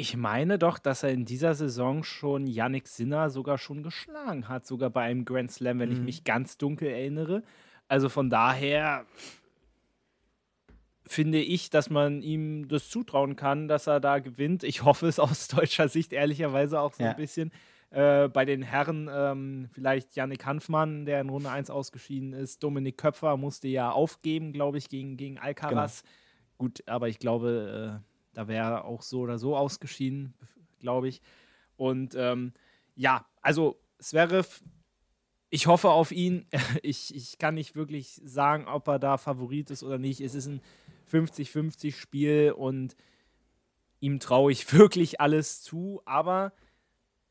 [0.00, 4.64] Ich meine doch, dass er in dieser Saison schon Yannick Sinner sogar schon geschlagen hat,
[4.64, 5.96] sogar bei einem Grand Slam, wenn mhm.
[5.96, 7.42] ich mich ganz dunkel erinnere.
[7.88, 9.06] Also von daher
[11.04, 14.62] finde ich, dass man ihm das zutrauen kann, dass er da gewinnt.
[14.62, 17.10] Ich hoffe es aus deutscher Sicht ehrlicherweise auch so ja.
[17.10, 17.50] ein bisschen.
[17.90, 22.62] Äh, bei den Herren ähm, vielleicht Yannick Hanfmann, der in Runde 1 ausgeschieden ist.
[22.62, 26.02] Dominik Köpfer musste ja aufgeben, glaube ich, gegen, gegen Alcaraz.
[26.02, 26.14] Genau.
[26.58, 30.34] Gut, aber ich glaube, äh, da wäre er auch so oder so ausgeschieden,
[30.80, 31.20] glaube ich.
[31.76, 32.52] Und ähm,
[32.94, 34.60] ja, also Zverev,
[35.50, 36.46] ich hoffe auf ihn.
[36.82, 40.20] Ich, ich kann nicht wirklich sagen, ob er da Favorit ist oder nicht.
[40.20, 40.60] Es ist ein
[41.10, 42.96] 50-50 Spiel und
[44.00, 46.52] ihm traue ich wirklich alles zu, aber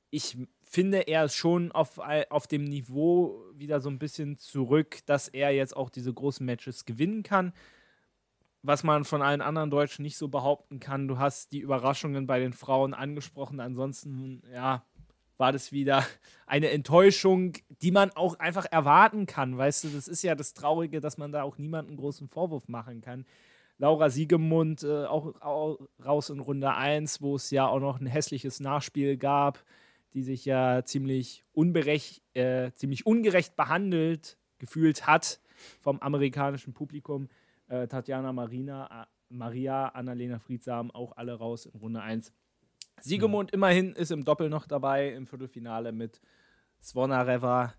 [0.09, 5.27] ich finde, er ist schon auf, auf dem Niveau wieder so ein bisschen zurück, dass
[5.27, 7.53] er jetzt auch diese großen Matches gewinnen kann.
[8.67, 11.07] Was man von allen anderen Deutschen nicht so behaupten kann.
[11.07, 13.61] Du hast die Überraschungen bei den Frauen angesprochen.
[13.61, 14.83] Ansonsten, ja,
[15.37, 16.05] war das wieder
[16.47, 19.57] eine Enttäuschung, die man auch einfach erwarten kann.
[19.57, 22.99] Weißt du, das ist ja das Traurige, dass man da auch niemanden großen Vorwurf machen
[22.99, 23.25] kann.
[23.77, 28.05] Laura Siegemund äh, auch, auch, raus in Runde 1, wo es ja auch noch ein
[28.05, 29.63] hässliches Nachspiel gab,
[30.13, 35.39] die sich ja ziemlich, unberecht, äh, ziemlich ungerecht behandelt gefühlt hat
[35.79, 37.29] vom amerikanischen Publikum.
[37.67, 42.31] Äh, Tatjana Marina, Maria, Annalena Friedsam auch alle raus in Runde 1.
[43.01, 43.55] Siegemund mhm.
[43.55, 46.21] immerhin ist im Doppel noch dabei im Viertelfinale mit
[46.81, 47.73] Svonareva.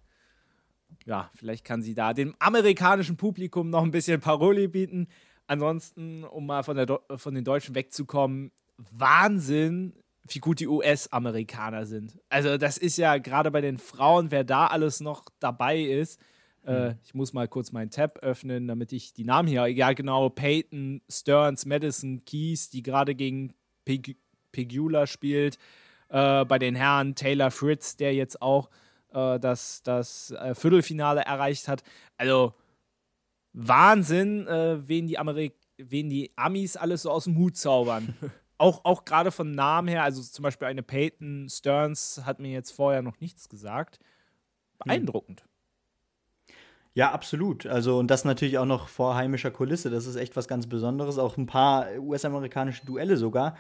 [1.05, 5.09] Ja, vielleicht kann sie da dem amerikanischen Publikum noch ein bisschen Paroli bieten.
[5.47, 9.95] Ansonsten, um mal von, der, von den Deutschen wegzukommen, Wahnsinn,
[10.29, 12.19] wie gut die US-Amerikaner sind.
[12.29, 16.21] Also, das ist ja gerade bei den Frauen, wer da alles noch dabei ist.
[16.69, 19.67] Äh, ich muss mal kurz meinen Tab öffnen, damit ich die Namen hier.
[19.67, 20.29] Ja, genau.
[20.29, 23.55] Peyton, Stearns, Madison, Keys, die gerade gegen
[23.85, 24.17] Peg
[24.53, 25.59] Pegula spielt.
[26.09, 28.71] Äh, bei den Herren Taylor Fritz, der jetzt auch
[29.13, 31.83] äh, das, das äh, Viertelfinale erreicht hat.
[32.17, 32.55] Also
[33.53, 38.15] Wahnsinn, äh, wen, die Amerik wen die Amis alles so aus dem Hut zaubern.
[38.59, 42.73] auch auch gerade von Namen her, also zum Beispiel eine Peyton Stearns hat mir jetzt
[42.73, 44.01] vorher noch nichts gesagt.
[44.79, 45.48] Beeindruckend.
[46.99, 47.65] Ja, absolut.
[47.65, 49.89] Also, und das natürlich auch noch vor heimischer Kulisse.
[49.89, 51.17] Das ist echt was ganz Besonderes.
[51.17, 53.57] Auch ein paar US-amerikanische Duelle sogar.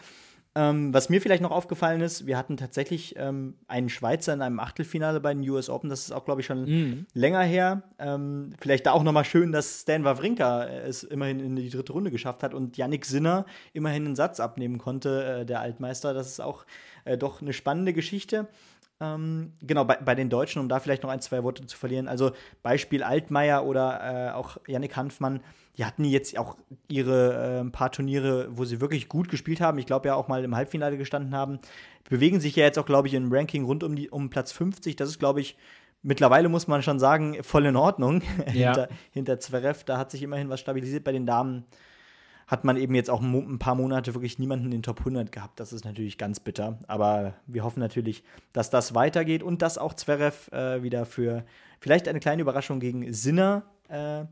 [0.56, 4.58] Ähm, was mir vielleicht noch aufgefallen ist, wir hatten tatsächlich ähm, einen Schweizer in einem
[4.58, 5.88] Achtelfinale bei den US Open.
[5.88, 7.06] Das ist auch, glaube ich, schon mhm.
[7.14, 7.84] länger her.
[8.00, 11.92] Ähm, vielleicht da auch noch mal schön, dass Stan Wawrinka es immerhin in die dritte
[11.92, 16.12] Runde geschafft hat und Yannick Sinner immerhin einen Satz abnehmen konnte, äh, der Altmeister.
[16.12, 16.66] Das ist auch
[17.04, 18.48] äh, doch eine spannende Geschichte.
[19.00, 22.08] Ähm, genau, bei, bei, den Deutschen, um da vielleicht noch ein, zwei Worte zu verlieren.
[22.08, 22.32] Also
[22.62, 25.40] Beispiel Altmaier oder äh, auch Yannick Hanfmann,
[25.76, 26.56] die hatten jetzt auch
[26.88, 29.78] ihre äh, paar Turniere, wo sie wirklich gut gespielt haben.
[29.78, 31.60] Ich glaube ja auch mal im Halbfinale gestanden haben.
[32.08, 34.96] Bewegen sich ja jetzt auch, glaube ich, im Ranking rund um, die, um Platz 50.
[34.96, 35.56] Das ist, glaube ich,
[36.02, 38.72] mittlerweile muss man schon sagen, voll in Ordnung ja.
[38.72, 39.84] hinter, hinter Zverev.
[39.84, 41.04] Da hat sich immerhin was stabilisiert.
[41.04, 41.64] Bei den Damen
[42.48, 45.60] hat man eben jetzt auch ein paar Monate wirklich niemanden in den Top 100 gehabt.
[45.60, 46.78] Das ist natürlich ganz bitter.
[46.88, 51.44] Aber wir hoffen natürlich, dass das weitergeht und dass auch Zverev äh, wieder für
[51.78, 54.24] vielleicht eine kleine Überraschung gegen Sinner äh,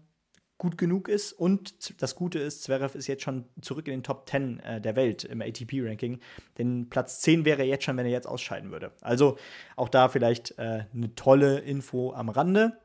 [0.57, 1.35] gut genug ist.
[1.35, 4.97] Und das Gute ist, Zverev ist jetzt schon zurück in den Top 10 äh, der
[4.97, 6.19] Welt im ATP-Ranking.
[6.57, 8.93] Denn Platz 10 wäre jetzt schon, wenn er jetzt ausscheiden würde.
[9.03, 9.37] Also
[9.77, 12.79] auch da vielleicht äh, eine tolle Info am Rande.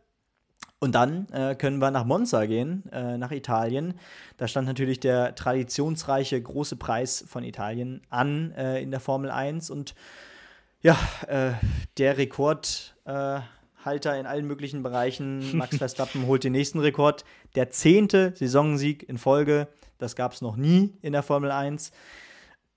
[0.84, 3.94] Und dann äh, können wir nach Monza gehen, äh, nach Italien.
[4.38, 9.70] Da stand natürlich der traditionsreiche große Preis von Italien an äh, in der Formel 1.
[9.70, 9.94] Und
[10.82, 10.98] ja,
[11.28, 11.52] äh,
[12.00, 13.46] der Rekordhalter
[14.20, 17.26] in allen möglichen Bereichen, Max Verstappen, holt den nächsten Rekord.
[17.54, 19.68] Der zehnte Saisonsieg in Folge.
[20.00, 21.92] Das gab es noch nie in der Formel 1.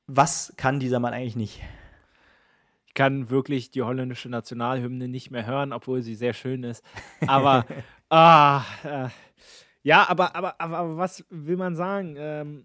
[0.07, 1.63] Was kann dieser Mann eigentlich nicht?
[2.95, 6.85] Ich kann wirklich die holländische Nationalhymne nicht mehr hören, obwohl sie sehr schön ist.
[7.27, 7.67] Aber
[8.17, 9.09] Ah, äh,
[9.83, 12.15] ja, aber, aber, aber, aber, was will man sagen?
[12.17, 12.65] Ähm,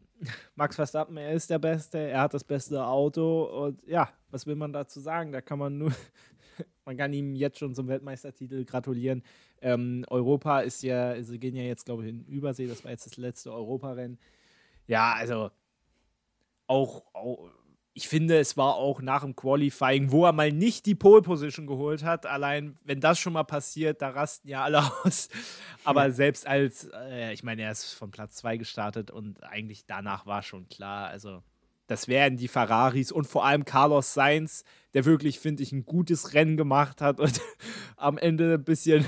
[0.56, 4.56] Max Verstappen, er ist der Beste, er hat das beste Auto und ja, was will
[4.56, 5.32] man dazu sagen?
[5.32, 5.92] Da kann man nur,
[6.86, 9.24] man kann ihm jetzt schon zum Weltmeistertitel gratulieren.
[9.60, 13.08] Ähm, Europa ist ja, sie gehen ja jetzt, glaube ich, in Übersee, das war jetzt
[13.08, 14.20] das letzte Europarennen.
[14.86, 15.50] Ja, also
[16.68, 17.50] auch, auch
[17.94, 21.68] ich finde, es war auch nach dem Qualifying, wo er mal nicht die Pole Position
[21.68, 22.26] geholt hat.
[22.26, 25.30] Allein, wenn das schon mal passiert, da rasten ja alle aus.
[25.84, 26.12] Aber ja.
[26.12, 30.44] selbst als, äh, ich meine, er ist von Platz 2 gestartet und eigentlich danach war
[30.44, 31.44] schon klar, also
[31.88, 36.34] das wären die Ferraris und vor allem Carlos Sainz, der wirklich, finde ich, ein gutes
[36.34, 37.42] Rennen gemacht hat und
[37.98, 39.06] am Ende ein bisschen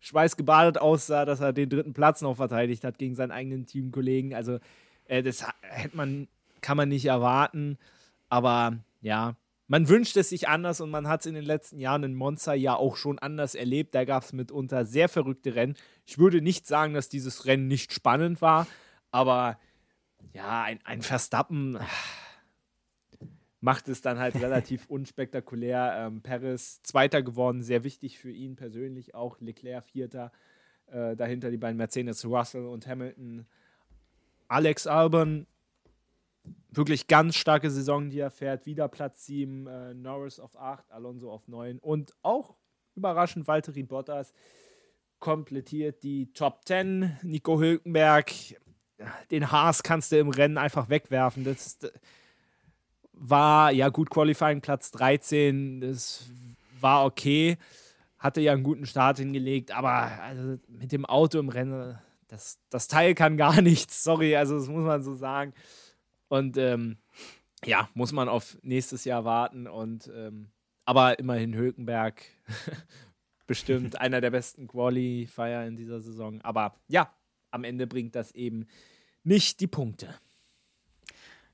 [0.00, 4.34] schweißgebadet aussah, dass er den dritten Platz noch verteidigt hat gegen seinen eigenen Teamkollegen.
[4.34, 4.58] Also,
[5.06, 6.28] äh, das hätte man,
[6.60, 7.78] kann man nicht erwarten.
[8.34, 9.36] Aber ja,
[9.68, 12.52] man wünscht es sich anders und man hat es in den letzten Jahren in Monza
[12.52, 13.94] ja auch schon anders erlebt.
[13.94, 15.76] Da gab es mitunter sehr verrückte Rennen.
[16.04, 18.66] Ich würde nicht sagen, dass dieses Rennen nicht spannend war,
[19.12, 19.56] aber
[20.32, 21.78] ja, ein, ein Verstappen
[23.60, 25.94] macht es dann halt relativ unspektakulär.
[25.96, 29.38] Ähm, Perez Zweiter geworden, sehr wichtig für ihn persönlich auch.
[29.38, 30.32] Leclerc Vierter,
[30.86, 33.46] äh, dahinter die beiden Mercedes Russell und Hamilton.
[34.48, 35.46] Alex Albon
[36.70, 38.66] wirklich ganz starke Saison, die er fährt.
[38.66, 42.54] Wieder Platz 7, äh, Norris auf 8, Alonso auf 9 und auch
[42.94, 44.32] überraschend Valtteri Bottas
[45.18, 47.18] komplettiert die Top 10.
[47.22, 48.30] Nico Hülkenberg,
[49.30, 51.44] den Haas kannst du im Rennen einfach wegwerfen.
[51.44, 51.78] Das
[53.12, 56.30] war ja gut Qualifying Platz 13, das
[56.80, 57.56] war okay.
[58.18, 62.88] Hatte ja einen guten Start hingelegt, aber also mit dem Auto im Rennen, das, das
[62.88, 64.02] Teil kann gar nichts.
[64.04, 65.54] Sorry, also das muss man so sagen.
[66.28, 66.98] Und ähm,
[67.64, 69.66] ja, muss man auf nächstes Jahr warten.
[69.66, 70.50] Und ähm,
[70.84, 72.22] aber immerhin Hülkenberg
[73.46, 76.40] bestimmt einer der besten Qualifier in dieser Saison.
[76.42, 77.14] Aber ja,
[77.50, 78.66] am Ende bringt das eben
[79.22, 80.14] nicht die Punkte.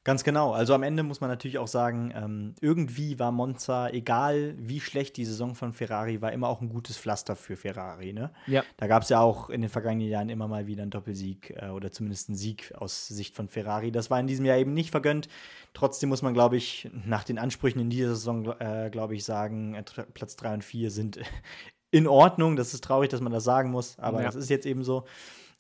[0.03, 0.53] Ganz genau.
[0.53, 5.19] Also am Ende muss man natürlich auch sagen, ähm, irgendwie war Monza, egal wie schlecht
[5.19, 8.15] die Saison von Ferrari war, immer auch ein gutes Pflaster für Ferrari.
[8.15, 8.31] Ne?
[8.47, 8.65] Ja.
[8.79, 11.69] Da gab es ja auch in den vergangenen Jahren immer mal wieder einen Doppelsieg äh,
[11.69, 13.93] oder zumindest einen Sieg aus Sicht von Ferrari.
[13.93, 15.29] Das war in diesem Jahr eben nicht vergönnt.
[15.75, 19.75] Trotzdem muss man, glaube ich, nach den Ansprüchen in dieser Saison, äh, glaube ich, sagen,
[19.75, 21.21] äh, Platz 3 und 4 sind
[21.91, 22.57] in Ordnung.
[22.57, 24.25] Das ist traurig, dass man das sagen muss, aber ja.
[24.25, 25.05] das ist jetzt eben so.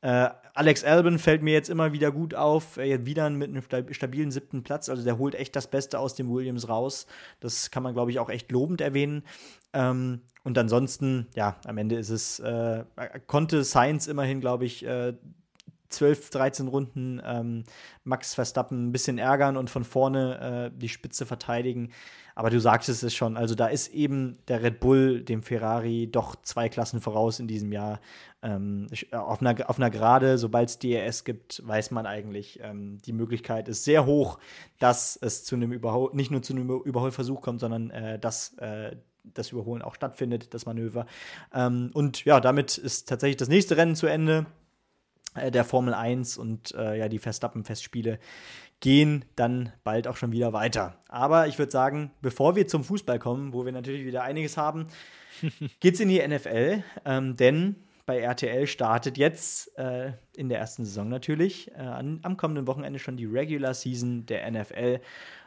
[0.03, 4.31] Äh, Alex Albin fällt mir jetzt immer wieder gut auf, er wieder mit einem stabilen
[4.31, 4.89] siebten Platz.
[4.89, 7.07] Also der holt echt das Beste aus dem Williams raus.
[7.41, 9.23] Das kann man, glaube ich, auch echt lobend erwähnen.
[9.73, 12.85] Ähm, und ansonsten, ja, am Ende ist es, äh,
[13.27, 15.15] konnte Science immerhin, glaube ich, äh,
[15.91, 17.65] 12, 13 Runden ähm,
[18.05, 21.91] Max Verstappen ein bisschen ärgern und von vorne äh, die Spitze verteidigen.
[22.35, 26.37] Aber du sagtest es schon, also da ist eben der Red Bull dem Ferrari doch
[26.43, 28.01] zwei Klassen voraus in diesem Jahr.
[28.43, 33.13] Ähm, auf, einer, auf einer Gerade, sobald es DRS gibt, weiß man eigentlich, ähm, die
[33.13, 34.39] Möglichkeit ist sehr hoch,
[34.79, 38.97] dass es zu einem Überhol nicht nur zu einem Überholversuch kommt, sondern äh, dass äh,
[39.25, 41.07] das Überholen auch stattfindet, das Manöver.
[41.53, 44.47] Ähm, und ja, damit ist tatsächlich das nächste Rennen zu Ende
[45.35, 48.19] äh, der Formel 1 und äh, ja, die Verstappen-Festspiele
[48.81, 50.97] gehen dann bald auch schon wieder weiter.
[51.09, 54.87] Aber ich würde sagen, bevor wir zum Fußball kommen, wo wir natürlich wieder einiges haben,
[55.81, 57.77] geht's in die NFL, ähm, denn
[58.11, 62.99] bei RTL startet jetzt äh, in der ersten Saison natürlich äh, an, am kommenden Wochenende
[62.99, 64.99] schon die Regular Season der NFL.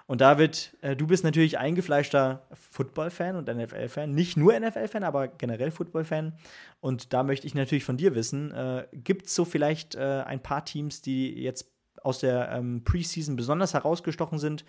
[0.07, 4.11] Und David, äh, du bist natürlich eingefleischter Football-Fan und NFL-Fan.
[4.11, 6.37] Nicht nur NFL-Fan, aber generell Football-Fan.
[6.79, 10.41] Und da möchte ich natürlich von dir wissen: äh, Gibt es so vielleicht äh, ein
[10.41, 11.69] paar Teams, die jetzt
[12.01, 14.63] aus der ähm, Preseason besonders herausgestochen sind?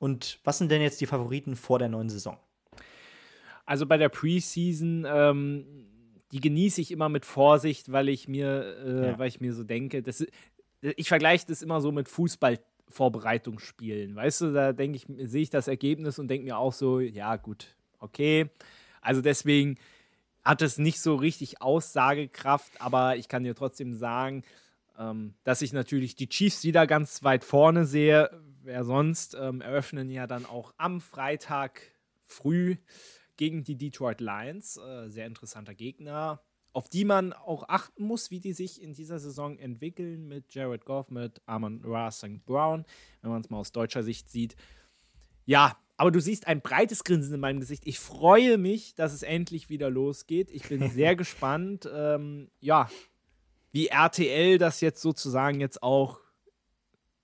[0.00, 2.38] Und was sind denn jetzt die Favoriten vor der neuen Saison?
[3.66, 5.86] Also bei der Preseason, ähm,
[6.32, 9.18] die genieße ich immer mit Vorsicht, weil ich mir, äh, ja.
[9.18, 10.26] weil ich mir so denke, das,
[10.80, 12.58] ich vergleiche das immer so mit Fußball
[12.88, 14.14] Vorbereitungsspielen.
[14.14, 17.36] Weißt du, da denke ich, sehe ich das Ergebnis und denke mir auch so, ja,
[17.36, 18.48] gut, okay.
[19.00, 19.76] Also deswegen
[20.44, 24.44] hat es nicht so richtig Aussagekraft, aber ich kann dir trotzdem sagen,
[24.98, 28.30] ähm, dass ich natürlich die Chiefs wieder ganz weit vorne sehe.
[28.62, 31.80] Wer sonst ähm, eröffnen ja dann auch am Freitag
[32.24, 32.76] früh
[33.36, 34.76] gegen die Detroit Lions.
[34.76, 36.40] Äh, sehr interessanter Gegner
[36.76, 40.84] auf die man auch achten muss, wie die sich in dieser Saison entwickeln mit Jared
[40.84, 42.44] Goff, mit Amon Ra St.
[42.44, 42.84] Brown,
[43.22, 44.56] wenn man es mal aus deutscher Sicht sieht.
[45.46, 47.86] Ja, aber du siehst ein breites Grinsen in meinem Gesicht.
[47.86, 50.50] Ich freue mich, dass es endlich wieder losgeht.
[50.50, 52.90] Ich bin sehr gespannt, ähm, ja,
[53.72, 56.20] wie RTL das jetzt sozusagen jetzt auch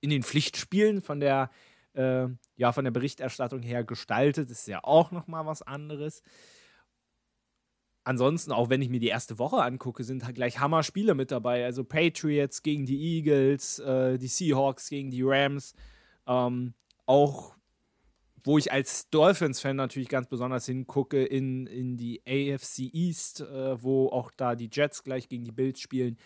[0.00, 1.50] in den Pflichtspielen von der,
[1.94, 2.26] äh,
[2.56, 4.50] ja, von der Berichterstattung her gestaltet.
[4.50, 6.22] Das ist ja auch noch mal was anderes
[8.04, 11.64] ansonsten, auch wenn ich mir die erste Woche angucke, sind halt gleich Hammer-Spiele mit dabei.
[11.64, 15.74] Also Patriots gegen die Eagles, äh, die Seahawks gegen die Rams.
[16.26, 16.74] Ähm,
[17.06, 17.54] auch
[18.44, 24.08] wo ich als Dolphins-Fan natürlich ganz besonders hingucke, in, in die AFC East, äh, wo
[24.08, 26.18] auch da die Jets gleich gegen die Bills spielen.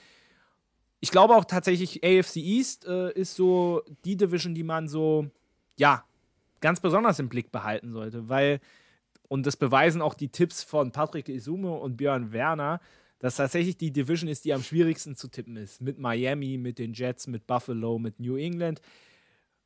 [1.01, 5.31] Ich glaube auch tatsächlich, AFC East äh, ist so die Division, die man so,
[5.77, 6.05] ja,
[6.61, 8.61] ganz besonders im Blick behalten sollte, weil
[9.29, 12.81] und das beweisen auch die Tipps von Patrick Isume und Björn Werner,
[13.19, 15.81] dass tatsächlich die Division ist, die am schwierigsten zu tippen ist.
[15.81, 18.81] Mit Miami, mit den Jets, mit Buffalo, mit New England.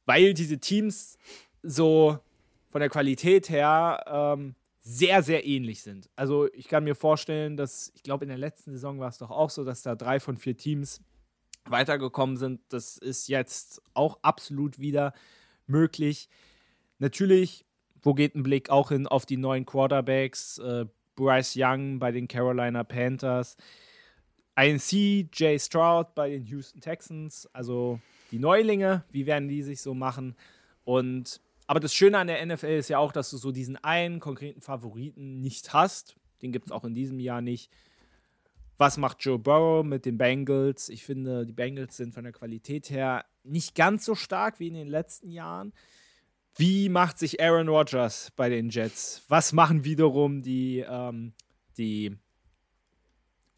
[0.07, 1.19] Weil diese Teams
[1.63, 2.19] so
[2.71, 6.09] von der Qualität her ähm, sehr, sehr ähnlich sind.
[6.17, 9.31] Also ich kann mir vorstellen, dass, ich glaube, in der letzten Saison war es doch
[9.31, 11.03] auch so, dass da drei von vier Teams
[11.67, 12.61] weitergekommen sind.
[12.71, 15.13] Das ist jetzt auch absolut wieder
[15.71, 16.29] möglich.
[16.99, 17.65] Natürlich
[18.03, 20.59] wo geht ein Blick auch hin auf die neuen Quarterbacks?
[20.59, 23.57] Äh, Bryce Young bei den Carolina Panthers,
[24.57, 29.93] INC, Jay Stroud bei den Houston Texans, also die Neulinge, wie werden die sich so
[29.93, 30.35] machen?
[30.85, 34.19] Und aber das Schöne an der NFL ist ja auch, dass du so diesen einen
[34.19, 36.17] konkreten Favoriten nicht hast.
[36.43, 37.71] Den gibt es auch in diesem Jahr nicht.
[38.79, 40.89] Was macht Joe Burrow mit den Bengals?
[40.89, 44.75] Ich finde, die Bengals sind von der Qualität her nicht ganz so stark wie in
[44.75, 45.73] den letzten Jahren.
[46.57, 49.23] Wie macht sich Aaron Rodgers bei den Jets?
[49.29, 51.33] Was machen wiederum die, ähm,
[51.79, 52.17] die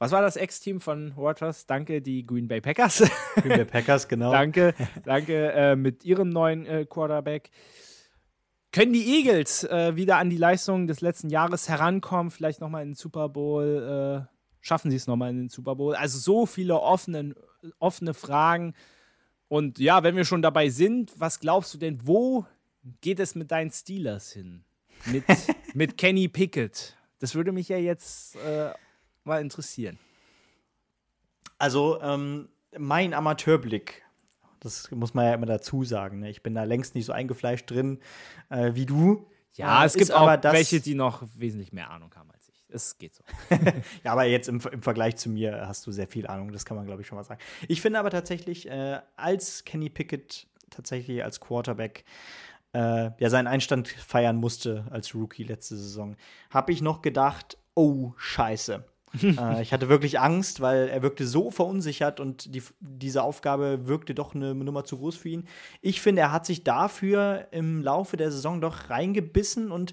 [0.03, 1.65] was war das Ex-Team von Rodgers?
[1.65, 3.09] Danke, die Green Bay Packers.
[3.37, 4.33] Green Bay Packers, genau.
[4.33, 7.51] danke, danke äh, mit ihrem neuen äh, Quarterback.
[8.73, 12.33] Können die Eagles äh, wieder an die Leistung des letzten Jahres herankommen?
[12.33, 14.27] Vielleicht nochmal in den Super Bowl?
[14.29, 15.95] Äh, schaffen sie es nochmal in den Super Bowl?
[15.95, 17.37] Also so viele offene,
[17.79, 18.75] offene Fragen.
[19.53, 22.47] Und ja, wenn wir schon dabei sind, was glaubst du denn, wo
[23.03, 24.65] geht es mit deinen Steelers hin?
[25.05, 25.25] Mit,
[25.75, 26.97] mit Kenny Pickett.
[27.19, 28.73] Das würde mich ja jetzt äh,
[29.25, 29.99] mal interessieren.
[31.59, 34.03] Also, ähm, mein Amateurblick,
[34.61, 36.21] das muss man ja immer dazu sagen.
[36.21, 36.31] Ne?
[36.31, 37.99] Ich bin da längst nicht so eingefleischt drin
[38.49, 39.29] äh, wie du.
[39.53, 42.42] Ja, äh, es gibt auch welche, die noch wesentlich mehr Ahnung haben als.
[42.73, 43.23] Es geht so.
[44.05, 46.77] ja, aber jetzt im, im, Vergleich zu mir hast du sehr viel Ahnung, das kann
[46.77, 47.41] man, glaube ich, schon mal sagen.
[47.69, 52.05] Ich finde aber tatsächlich, äh, als Kenny Pickett tatsächlich als Quarterback
[52.73, 56.17] äh, ja seinen Einstand feiern musste als Rookie letzte Saison,
[56.51, 58.85] habe ich noch gedacht, oh Scheiße.
[59.23, 64.15] äh, ich hatte wirklich Angst, weil er wirkte so verunsichert und die, diese Aufgabe wirkte
[64.15, 65.47] doch eine Nummer zu groß für ihn.
[65.81, 69.93] Ich finde, er hat sich dafür im Laufe der Saison doch reingebissen und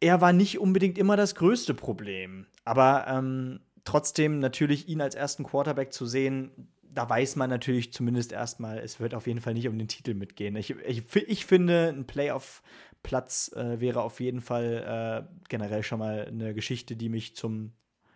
[0.00, 2.46] er war nicht unbedingt immer das größte Problem.
[2.64, 8.32] Aber ähm, trotzdem natürlich ihn als ersten Quarterback zu sehen, da weiß man natürlich zumindest
[8.32, 10.56] erstmal, es wird auf jeden Fall nicht um den Titel mitgehen.
[10.56, 16.26] Ich, ich, ich finde, ein Playoff-Platz äh, wäre auf jeden Fall äh, generell schon mal
[16.26, 17.72] eine Geschichte, die mich zum,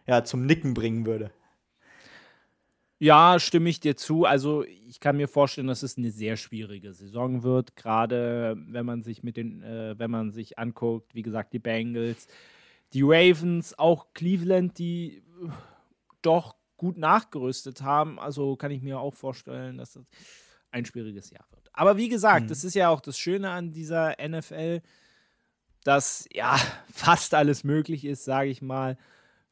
[0.06, 1.30] ja, zum Nicken bringen würde.
[3.04, 4.24] Ja, stimme ich dir zu.
[4.24, 9.02] Also ich kann mir vorstellen, dass es eine sehr schwierige Saison wird, gerade wenn man
[9.02, 12.28] sich mit den, äh, wenn man sich anguckt, wie gesagt, die Bengals,
[12.94, 15.48] die Ravens, auch Cleveland, die äh,
[16.22, 18.18] doch gut nachgerüstet haben.
[18.18, 20.06] Also kann ich mir auch vorstellen, dass das
[20.70, 21.68] ein schwieriges Jahr wird.
[21.74, 22.48] Aber wie gesagt, mhm.
[22.48, 24.80] das ist ja auch das Schöne an dieser NFL,
[25.82, 26.56] dass ja
[26.90, 28.96] fast alles möglich ist, sage ich mal.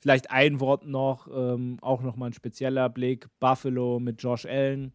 [0.03, 3.29] Vielleicht ein Wort noch, ähm, auch nochmal ein spezieller Blick.
[3.39, 4.93] Buffalo mit Josh Allen.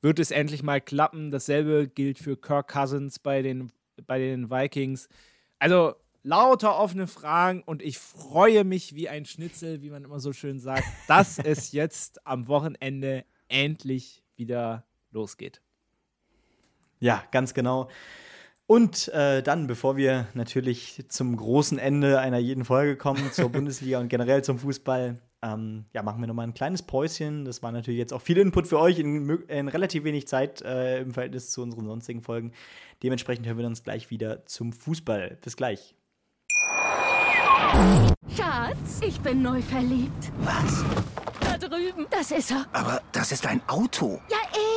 [0.00, 1.30] Wird es endlich mal klappen?
[1.30, 3.70] Dasselbe gilt für Kirk Cousins bei den,
[4.04, 5.08] bei den Vikings.
[5.60, 10.32] Also lauter offene Fragen und ich freue mich wie ein Schnitzel, wie man immer so
[10.32, 15.62] schön sagt, dass es jetzt am Wochenende endlich wieder losgeht.
[16.98, 17.88] Ja, ganz genau.
[18.68, 23.98] Und äh, dann, bevor wir natürlich zum großen Ende einer jeden Folge kommen, zur Bundesliga
[23.98, 27.46] und generell zum Fußball, ähm, ja, machen wir nochmal ein kleines Päuschen.
[27.46, 31.00] Das war natürlich jetzt auch viel Input für euch in, in relativ wenig Zeit äh,
[31.00, 32.52] im Verhältnis zu unseren sonstigen Folgen.
[33.02, 35.38] Dementsprechend hören wir uns gleich wieder zum Fußball.
[35.42, 35.94] Bis gleich.
[38.36, 40.30] Schatz, ich bin neu verliebt.
[40.40, 40.84] Was?
[41.40, 42.06] Da drüben.
[42.10, 42.66] Das ist er.
[42.74, 44.20] Aber das ist ein Auto.
[44.28, 44.67] Ja, eben.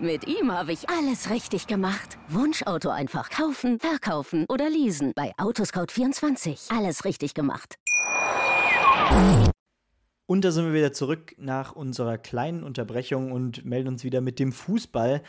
[0.00, 2.18] Mit ihm habe ich alles richtig gemacht.
[2.28, 5.10] Wunschauto einfach kaufen, verkaufen oder leasen.
[5.16, 6.72] Bei Autoscout24.
[6.72, 7.74] Alles richtig gemacht.
[10.26, 14.38] Und da sind wir wieder zurück nach unserer kleinen Unterbrechung und melden uns wieder mit
[14.38, 15.20] dem Fußball.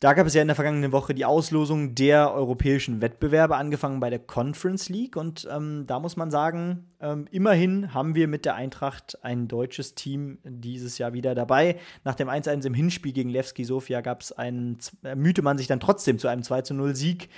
[0.00, 4.08] Da gab es ja in der vergangenen Woche die Auslosung der europäischen Wettbewerbe, angefangen bei
[4.08, 5.14] der Conference League.
[5.14, 9.94] Und ähm, da muss man sagen, ähm, immerhin haben wir mit der Eintracht ein deutsches
[9.94, 11.78] Team dieses Jahr wieder dabei.
[12.02, 14.78] Nach dem 1-1 im Hinspiel gegen Levski Sofia gab es einen,
[15.16, 17.28] mühte man sich dann trotzdem zu einem 2-0-Sieg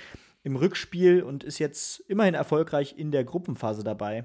[0.43, 4.23] im Rückspiel und ist jetzt immerhin erfolgreich in der Gruppenphase dabei.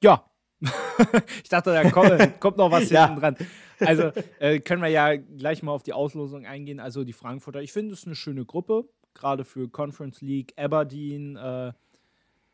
[0.00, 0.24] Ja,
[1.42, 3.06] ich dachte, da kommt, kommt noch was ja.
[3.06, 3.36] hinten dran.
[3.80, 6.80] Also äh, können wir ja gleich mal auf die Auslosung eingehen.
[6.80, 11.72] Also die Frankfurter, ich finde es eine schöne Gruppe, gerade für Conference League, Aberdeen, äh,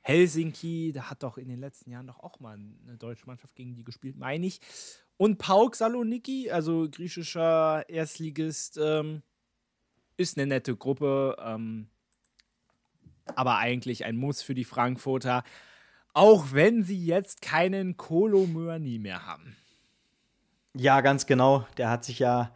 [0.03, 3.75] Helsinki, da hat doch in den letzten Jahren doch auch mal eine deutsche Mannschaft gegen
[3.75, 4.61] die gespielt, meine ich.
[5.16, 9.23] Und Pauk Saloniki, also griechischer Erstligist, ähm,
[10.16, 11.88] ist eine nette Gruppe, ähm,
[13.35, 15.44] aber eigentlich ein Muss für die Frankfurter.
[16.12, 19.57] Auch wenn sie jetzt keinen Kolo Mörni mehr haben.
[20.75, 21.66] Ja, ganz genau.
[21.77, 22.53] Der hat sich ja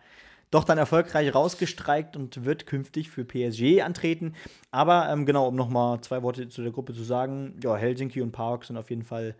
[0.51, 4.35] doch dann erfolgreich rausgestreikt und wird künftig für PSG antreten.
[4.71, 8.31] Aber ähm, genau, um nochmal zwei Worte zu der Gruppe zu sagen, ja, Helsinki und
[8.31, 9.35] Park sind auf jeden Fall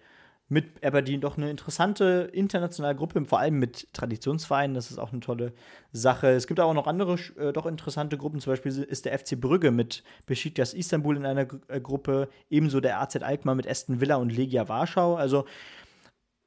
[0.49, 4.75] mit Aberdeen doch eine interessante internationale Gruppe, vor allem mit Traditionsvereinen.
[4.75, 5.55] Das ist auch eine tolle
[5.93, 6.29] Sache.
[6.29, 8.41] Es gibt aber noch andere äh, doch interessante Gruppen.
[8.41, 12.81] Zum Beispiel ist der FC Brügge mit Besiktas Istanbul in einer G äh, Gruppe, ebenso
[12.81, 15.15] der AZ Alkmaar mit Aston Villa und Legia Warschau.
[15.15, 15.47] Also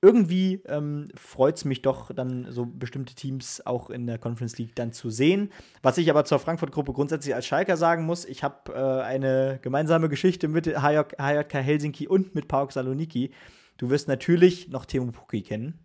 [0.01, 4.75] irgendwie ähm, freut es mich doch, dann so bestimmte Teams auch in der Conference League
[4.75, 5.51] dann zu sehen.
[5.81, 10.07] Was ich aber zur Frankfurt-Gruppe grundsätzlich als Schalker sagen muss, ich habe äh, eine gemeinsame
[10.07, 13.31] Geschichte mit HJK, Helsinki und mit Pauk Saloniki.
[13.77, 15.79] Du wirst natürlich noch Timo Pukki kennen.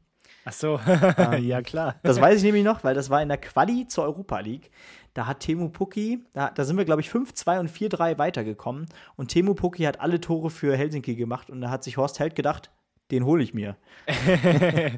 [0.44, 1.96] Ach so, ähm, ja klar.
[2.02, 4.70] Das weiß ich nämlich noch, weil das war in der Quali zur Europa League.
[5.14, 8.86] Da hat Temu Pukki, da, da sind wir, glaube ich, 5-2 und 4-3 weitergekommen.
[9.16, 11.50] Und Temu Pukki hat alle Tore für Helsinki gemacht.
[11.50, 12.70] Und da hat sich Horst Held gedacht,
[13.10, 13.76] den hole ich mir.
[14.08, 14.96] ja,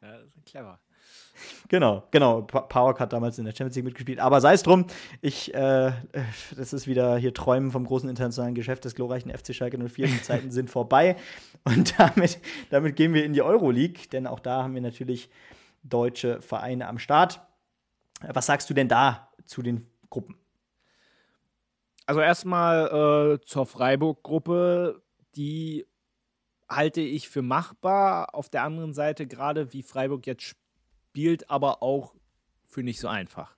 [0.00, 0.78] das ist clever.
[1.68, 2.42] Genau, genau.
[2.42, 4.20] Power hat damals in der Champions League mitgespielt.
[4.20, 4.86] Aber sei es drum,
[5.22, 5.92] ich, äh,
[6.56, 10.06] das ist wieder hier Träumen vom großen internationalen Geschäft des glorreichen FC Schalke 04.
[10.06, 11.16] Die Zeiten sind vorbei.
[11.64, 15.30] Und damit, damit gehen wir in die Euroleague, denn auch da haben wir natürlich
[15.82, 17.40] deutsche Vereine am Start.
[18.20, 20.36] Was sagst du denn da zu den Gruppen?
[22.06, 25.02] Also erstmal äh, zur Freiburg-Gruppe,
[25.36, 25.86] die
[26.68, 28.34] halte ich für machbar.
[28.34, 30.56] Auf der anderen Seite, gerade wie Freiburg jetzt
[31.14, 32.12] spielt, aber auch
[32.66, 33.54] für nicht so einfach.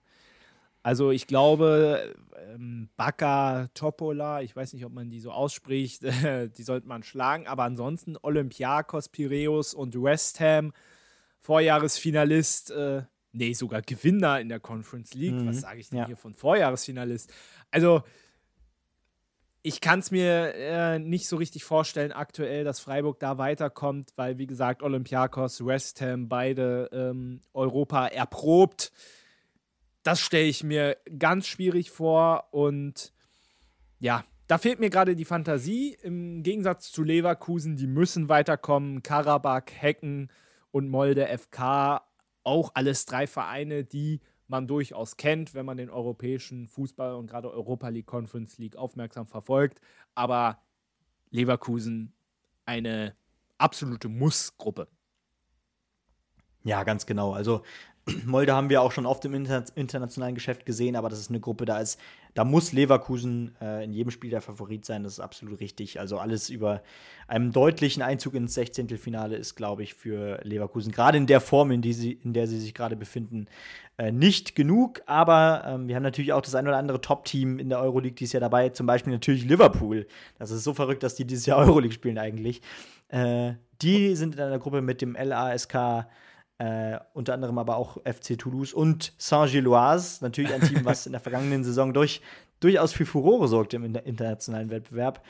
[0.82, 2.14] Also ich glaube,
[2.52, 6.02] ähm, Baka, Topola, ich weiß nicht, ob man die so ausspricht,
[6.58, 10.74] die sollte man schlagen, aber ansonsten Olympiakos, Piräus und West Ham,
[11.40, 15.48] Vorjahresfinalist, äh, nee, sogar Gewinner in der Conference League, mhm.
[15.48, 16.06] was sage ich denn ja.
[16.06, 17.32] hier von Vorjahresfinalist?
[17.70, 18.02] Also
[19.66, 24.38] ich kann es mir äh, nicht so richtig vorstellen aktuell, dass Freiburg da weiterkommt, weil,
[24.38, 28.92] wie gesagt, Olympiakos, West Ham, beide ähm, Europa erprobt.
[30.04, 33.12] Das stelle ich mir ganz schwierig vor und
[33.98, 35.96] ja, da fehlt mir gerade die Fantasie.
[36.00, 39.02] Im Gegensatz zu Leverkusen, die müssen weiterkommen.
[39.02, 40.30] Karabakh, Hecken
[40.70, 42.02] und Molde FK,
[42.44, 47.50] auch alles drei Vereine, die man durchaus kennt, wenn man den europäischen Fußball und gerade
[47.50, 49.80] Europa League, Conference League aufmerksam verfolgt.
[50.14, 50.58] Aber
[51.30, 52.12] Leverkusen
[52.64, 53.14] eine
[53.58, 54.88] absolute Muss-Gruppe.
[56.64, 57.32] Ja, ganz genau.
[57.32, 57.62] Also
[58.24, 61.40] Molde haben wir auch schon oft im inter internationalen Geschäft gesehen, aber das ist eine
[61.40, 61.98] Gruppe, da ist,
[62.36, 65.98] da muss Leverkusen äh, in jedem Spiel der Favorit sein, das ist absolut richtig.
[65.98, 66.82] Also alles über
[67.28, 71.80] einem deutlichen Einzug ins Sechzehntelfinale ist, glaube ich, für Leverkusen, gerade in der Form, in,
[71.80, 73.46] die sie, in der sie sich gerade befinden,
[73.96, 75.00] äh, nicht genug.
[75.06, 78.34] Aber ähm, wir haben natürlich auch das ein oder andere Top-Team in der Euroleague dieses
[78.34, 80.06] Jahr dabei, zum Beispiel natürlich Liverpool.
[80.38, 82.60] Das ist so verrückt, dass die dieses Jahr Euroleague spielen eigentlich.
[83.08, 86.06] Äh, die sind in einer Gruppe mit dem LASK
[86.58, 91.20] äh, unter anderem aber auch FC Toulouse und Saint-Gilloise, natürlich ein Team, was in der
[91.20, 92.22] vergangenen Saison durch,
[92.60, 95.22] durchaus für Furore sorgte im internationalen Wettbewerb.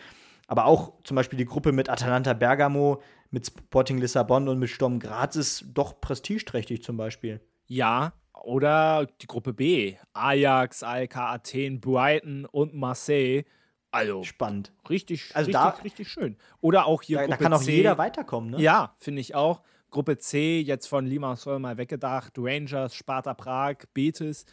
[0.47, 5.01] Aber auch zum Beispiel die Gruppe mit Atalanta Bergamo, mit Sporting Lissabon und mit Sturm
[5.01, 7.41] Graz ist doch prestigeträchtig zum Beispiel.
[7.66, 8.12] Ja,
[8.45, 9.97] oder die Gruppe B.
[10.12, 13.43] Ajax, ALK Athen, Brighton und Marseille.
[13.91, 14.72] Also spannend.
[14.89, 16.37] Richtig, also richtig, da, richtig schön.
[16.61, 17.77] Oder auch hier da, Gruppe Da kann auch C.
[17.77, 18.61] jeder weiterkommen, ne?
[18.61, 19.62] Ja, finde ich auch.
[19.91, 24.45] Gruppe C, jetzt von Limassol mal weggedacht, Rangers, Sparta Prag, Betis.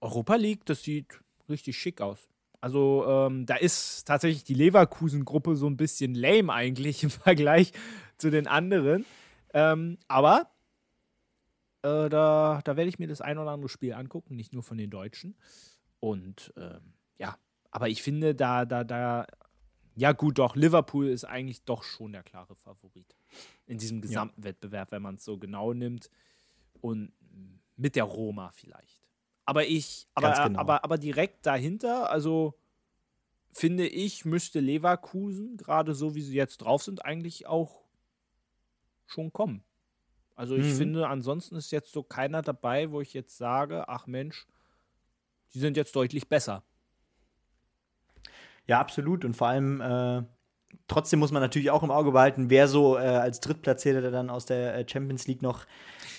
[0.00, 2.28] Europa League, das sieht richtig schick aus.
[2.60, 7.72] Also ähm, da ist tatsächlich die Leverkusen-Gruppe so ein bisschen lame eigentlich im Vergleich
[8.16, 9.04] zu den anderen.
[9.52, 10.50] Ähm, aber
[11.82, 14.76] äh, da, da werde ich mir das ein oder andere Spiel angucken, nicht nur von
[14.76, 15.36] den Deutschen.
[16.00, 17.36] Und ähm, ja,
[17.70, 19.26] aber ich finde, da, da, da,
[19.94, 23.14] ja gut, doch, Liverpool ist eigentlich doch schon der klare Favorit
[23.66, 24.48] in diesem gesamten ja.
[24.48, 26.10] Wettbewerb, wenn man es so genau nimmt.
[26.80, 27.12] Und
[27.76, 29.00] mit der Roma vielleicht.
[29.44, 30.60] Aber ich, aber, genau.
[30.60, 32.54] aber, aber direkt dahinter, also
[33.52, 37.82] finde ich, müsste Leverkusen, gerade so wie sie jetzt drauf sind, eigentlich auch
[39.06, 39.64] schon kommen.
[40.36, 40.76] Also ich mhm.
[40.76, 44.46] finde, ansonsten ist jetzt so keiner dabei, wo ich jetzt sage, ach Mensch,
[45.52, 46.62] die sind jetzt deutlich besser.
[48.66, 49.24] Ja, absolut.
[49.24, 50.22] Und vor allem, äh,
[50.88, 54.46] trotzdem muss man natürlich auch im Auge behalten, wer so äh, als Drittplatzierter dann aus
[54.46, 55.66] der äh, Champions League noch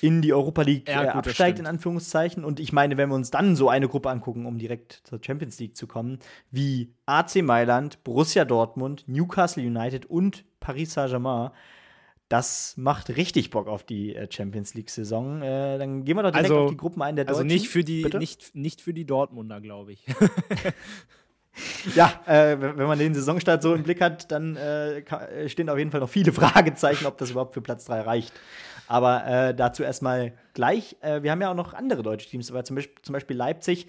[0.02, 2.44] in die Europa League ja, äh, gut, absteigt, in Anführungszeichen.
[2.44, 5.60] Und ich meine, wenn wir uns dann so eine Gruppe angucken, um direkt zur Champions
[5.60, 11.52] League zu kommen, wie AC Mailand, Borussia Dortmund, Newcastle United und Paris Saint-Germain,
[12.30, 15.42] das macht richtig Bock auf die äh, Champions League-Saison.
[15.42, 17.84] Äh, dann gehen wir doch direkt also, auf die Gruppen ein der Also nicht für
[17.84, 20.06] die, nicht, nicht für die Dortmunder, glaube ich.
[21.96, 25.78] ja, äh, wenn man den Saisonstart so im Blick hat, dann äh, äh stehen auf
[25.78, 28.34] jeden Fall noch viele Fragezeichen, ob das überhaupt für Platz 3 reicht.
[28.88, 30.98] Aber äh, dazu erstmal gleich.
[31.02, 33.88] Äh, wir haben ja auch noch andere deutsche Teams, aber zum Beispiel, zum Beispiel Leipzig.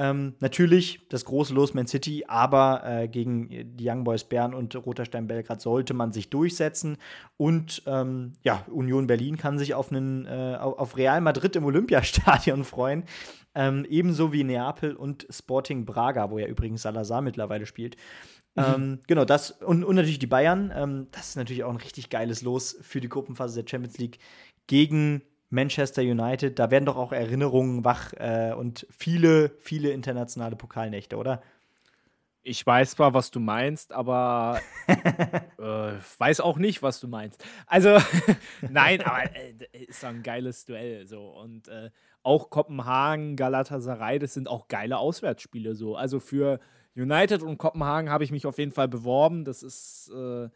[0.00, 4.74] Ähm, natürlich das große Los Man City, aber äh, gegen die Young Boys Bern und
[4.74, 6.96] Roter Stein Belgrad sollte man sich durchsetzen.
[7.36, 13.04] Und ähm, ja, Union Berlin kann sich auf, einen, auf Real Madrid im Olympiastadion freuen.
[13.54, 17.96] Ähm, ebenso wie Neapel und Sporting Braga, wo ja übrigens Salazar mittlerweile spielt.
[18.54, 18.64] Mhm.
[18.64, 20.72] Ähm, genau, das und, und natürlich die Bayern.
[20.74, 24.18] Ähm, das ist natürlich auch ein richtig geiles Los für die Gruppenphase der Champions League
[24.66, 26.58] gegen Manchester United.
[26.58, 31.42] Da werden doch auch Erinnerungen wach äh, und viele, viele internationale Pokalnächte, oder?
[32.42, 37.44] Ich weiß zwar, was du meinst, aber äh, weiß auch nicht, was du meinst.
[37.66, 37.98] Also,
[38.70, 41.28] nein, aber äh, ist ein geiles Duell so.
[41.28, 41.90] Und äh,
[42.22, 45.96] auch Kopenhagen, Galatasaray, das sind auch geile Auswärtsspiele so.
[45.96, 46.60] Also für
[46.96, 49.44] United und Kopenhagen habe ich mich auf jeden Fall beworben.
[49.44, 50.48] Das ist äh,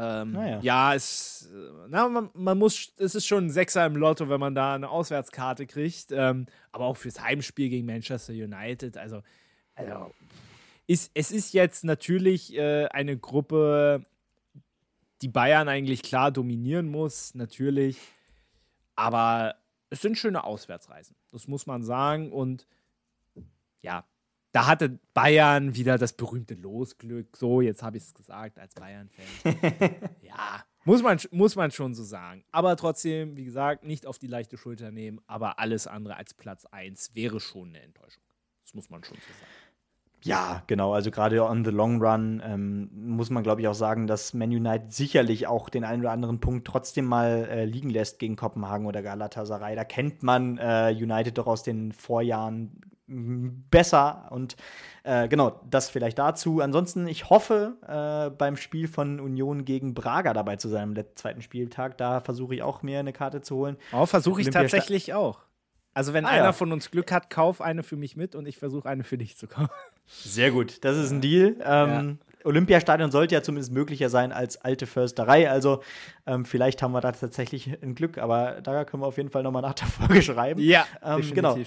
[0.00, 0.60] ähm, naja.
[0.62, 1.50] ja, es,
[1.88, 4.88] na, man, man, muss, es ist schon ein Sechser im Lotto, wenn man da eine
[4.88, 6.12] Auswärtskarte kriegt.
[6.12, 8.96] Ähm, aber auch fürs Heimspiel gegen Manchester United.
[8.96, 9.22] Also,
[9.74, 10.14] also
[10.86, 14.06] ist, es ist jetzt natürlich äh, eine Gruppe,
[15.20, 17.98] die Bayern eigentlich klar dominieren muss, natürlich.
[18.94, 19.56] Aber
[19.90, 21.16] es sind schöne Auswärtsreisen.
[21.32, 22.30] Das muss man sagen.
[22.30, 22.68] Und
[23.82, 24.04] ja,
[24.52, 27.36] da hatte Bayern wieder das berühmte Losglück.
[27.36, 29.94] So, jetzt habe ich es gesagt als Bayern-Fan.
[30.22, 32.44] ja, muss man, muss man schon so sagen.
[32.50, 35.20] Aber trotzdem, wie gesagt, nicht auf die leichte Schulter nehmen.
[35.26, 38.22] Aber alles andere als Platz 1 wäre schon eine Enttäuschung.
[38.64, 39.52] Das muss man schon so sagen.
[40.24, 40.94] Ja, genau.
[40.94, 44.50] Also gerade on the long run ähm, muss man, glaube ich, auch sagen, dass Man
[44.50, 48.86] United sicherlich auch den einen oder anderen Punkt trotzdem mal äh, liegen lässt gegen Kopenhagen
[48.86, 49.76] oder Galatasaray.
[49.76, 54.56] Da kennt man äh, United doch aus den Vorjahren besser und
[55.02, 56.60] äh, genau, das vielleicht dazu.
[56.60, 61.40] Ansonsten, ich hoffe, äh, beim Spiel von Union gegen Braga dabei zu sein am zweiten
[61.40, 61.96] Spieltag.
[61.96, 63.76] Da versuche ich auch mir eine Karte zu holen.
[63.92, 65.40] Oh, versuche ich tatsächlich auch.
[65.94, 66.52] Also, wenn ah, einer ja.
[66.52, 69.36] von uns Glück hat, kauf eine für mich mit und ich versuche eine für dich
[69.36, 69.70] zu kaufen.
[70.06, 71.56] Sehr gut, das ist ein Deal.
[71.64, 72.28] Ähm, ja.
[72.44, 75.50] Olympiastadion sollte ja zumindest möglicher sein als alte Försterei.
[75.50, 75.82] Also
[76.26, 79.42] ähm, vielleicht haben wir da tatsächlich ein Glück, aber da können wir auf jeden Fall
[79.42, 80.60] nochmal nach der Folge schreiben.
[80.60, 81.58] Ja, ähm, genau.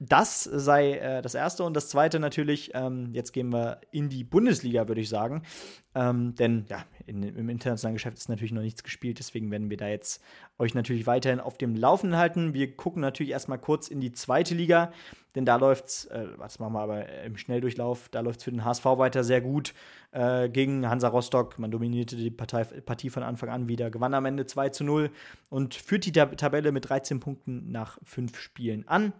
[0.00, 1.64] Das sei äh, das Erste.
[1.64, 5.42] Und das Zweite natürlich, ähm, jetzt gehen wir in die Bundesliga, würde ich sagen.
[5.96, 9.18] Ähm, denn ja, in, im internationalen Geschäft ist natürlich noch nichts gespielt.
[9.18, 10.22] Deswegen werden wir da jetzt
[10.56, 12.54] euch natürlich weiterhin auf dem Laufenden halten.
[12.54, 14.92] Wir gucken natürlich erstmal kurz in die zweite Liga.
[15.34, 18.52] Denn da läuft es, äh, was machen wir aber im Schnelldurchlauf, da läuft es für
[18.52, 19.74] den HSV weiter sehr gut
[20.12, 21.58] äh, gegen Hansa Rostock.
[21.58, 25.10] Man dominierte die Partei, Partie von Anfang an wieder, gewann am Ende 2 zu 0
[25.50, 29.12] und führt die Tabelle mit 13 Punkten nach fünf Spielen an.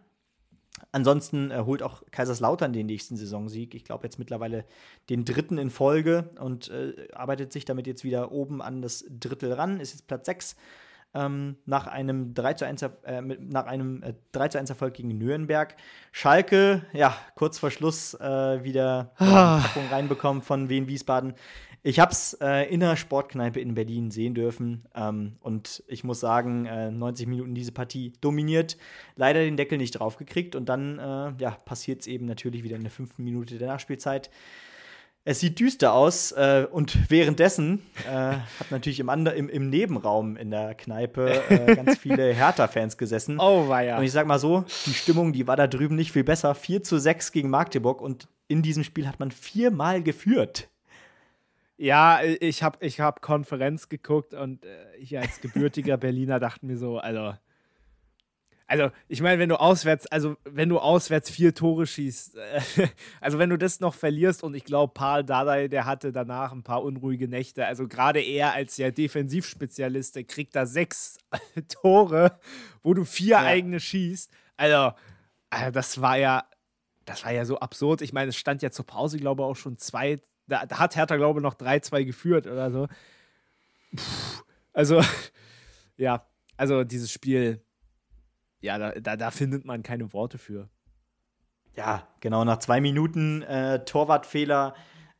[0.92, 3.74] Ansonsten äh, holt auch Kaiserslautern den nächsten Saisonsieg.
[3.74, 4.64] Ich glaube jetzt mittlerweile
[5.10, 9.52] den dritten in Folge und äh, arbeitet sich damit jetzt wieder oben an das Drittel
[9.52, 9.80] ran.
[9.80, 10.56] Ist jetzt Platz 6
[11.14, 15.16] ähm, nach einem 3 zu 1, äh, nach einem äh, 3 zu 1 Erfolg gegen
[15.16, 15.74] Nürnberg.
[16.12, 19.60] Schalke, ja, kurz vor Schluss äh, wieder ah.
[19.60, 21.34] Packung reinbekommen von Wien Wiesbaden.
[21.82, 26.20] Ich habe es äh, in der Sportkneipe in Berlin sehen dürfen ähm, und ich muss
[26.20, 28.76] sagen, äh, 90 Minuten diese Partie dominiert,
[29.14, 32.82] leider den Deckel nicht draufgekriegt und dann äh, ja, passiert es eben natürlich wieder in
[32.82, 34.30] der fünften Minute der Nachspielzeit.
[35.24, 40.36] Es sieht düster aus äh, und währenddessen äh, hat natürlich im, Ander im, im Nebenraum
[40.36, 43.38] in der Kneipe äh, ganz viele Hertha-Fans gesessen.
[43.38, 43.98] Oh, war ja.
[43.98, 46.54] Und ich sag mal so, die Stimmung, die war da drüben nicht viel besser.
[46.54, 50.70] 4 zu 6 gegen Magdeburg und in diesem Spiel hat man viermal geführt.
[51.78, 56.76] Ja, ich habe ich hab Konferenz geguckt und äh, ich als gebürtiger Berliner dachte mir
[56.76, 57.34] so, also,
[58.66, 62.60] also ich meine, wenn du auswärts, also wenn du auswärts vier Tore schießt, äh,
[63.20, 66.64] also wenn du das noch verlierst und ich glaube, Paul Dardai, der hatte danach ein
[66.64, 71.18] paar unruhige Nächte, also gerade er als ja Defensivspezialist, der kriegt da sechs
[71.68, 72.40] Tore,
[72.82, 73.44] wo du vier ja.
[73.44, 74.96] eigene schießt, also,
[75.48, 76.44] also das war ja,
[77.04, 78.02] das war ja so absurd.
[78.02, 80.96] Ich meine, es stand ja zur Pause, glaube ich, auch schon zwei da, da hat
[80.96, 82.88] Hertha, glaube ich, noch 3-2 geführt oder so.
[83.94, 84.42] Puh,
[84.72, 85.00] also,
[85.96, 86.22] ja,
[86.56, 87.62] also dieses Spiel,
[88.60, 90.68] ja, da, da, da, findet man keine Worte für.
[91.76, 94.74] Ja, genau, nach zwei Minuten äh, Torwartfehler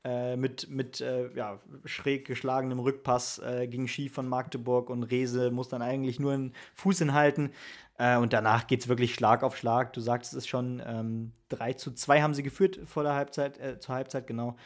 [0.05, 5.51] äh, mit, mit äh, ja, schräg geschlagenem Rückpass äh, ging schief von Magdeburg und Rese
[5.51, 7.53] muss dann eigentlich nur einen Fuß hinhalten.
[7.99, 9.93] Äh, und danach geht es wirklich Schlag auf Schlag.
[9.93, 13.79] Du sagst es schon, ähm, 3 zu 2 haben sie geführt vor der Halbzeit, äh,
[13.81, 14.57] zur Halbzeit, genau.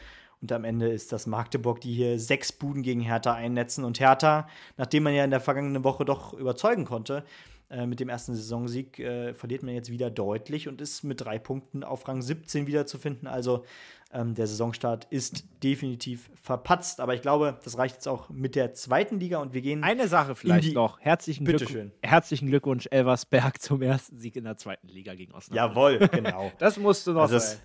[0.43, 3.85] Und am Ende ist das Magdeburg, die hier sechs Buden gegen Hertha einnetzen.
[3.85, 7.23] Und Hertha, nachdem man ja in der vergangenen Woche doch überzeugen konnte,
[7.69, 11.39] äh, mit dem ersten Saisonsieg, äh, verliert man jetzt wieder deutlich und ist mit drei
[11.39, 13.25] Punkten auf Rang 17 wiederzufinden.
[13.25, 13.63] Also
[14.11, 16.99] ähm, der Saisonstart ist definitiv verpatzt.
[16.99, 19.81] Aber ich glaube, das reicht jetzt auch mit der zweiten Liga und wir gehen.
[19.85, 20.99] Eine Sache vielleicht noch.
[20.99, 21.65] Herzlichen, Glück
[22.01, 26.01] herzlichen Glückwunsch, Elversberg, zum ersten Sieg in der zweiten Liga gegen Osnabrück.
[26.01, 26.51] Jawohl, genau.
[26.59, 27.59] das musste noch also sein.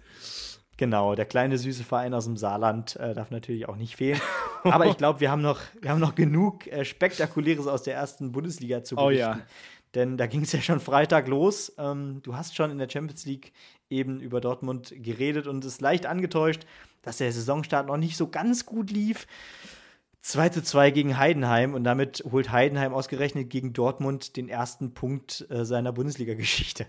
[0.78, 4.20] Genau, der kleine süße Verein aus dem Saarland äh, darf natürlich auch nicht fehlen.
[4.62, 8.30] Aber ich glaube, wir haben noch, wir haben noch genug äh, Spektakuläres aus der ersten
[8.30, 9.16] Bundesliga zu berichten.
[9.16, 9.40] Oh ja.
[9.96, 11.72] Denn da ging es ja schon Freitag los.
[11.78, 13.52] Ähm, du hast schon in der Champions League
[13.90, 16.64] eben über Dortmund geredet und es leicht angetäuscht,
[17.02, 19.26] dass der Saisonstart noch nicht so ganz gut lief.
[20.20, 25.44] 2 zu 2 gegen Heidenheim und damit holt Heidenheim ausgerechnet gegen Dortmund den ersten Punkt
[25.50, 26.86] äh, seiner Bundesliga-Geschichte.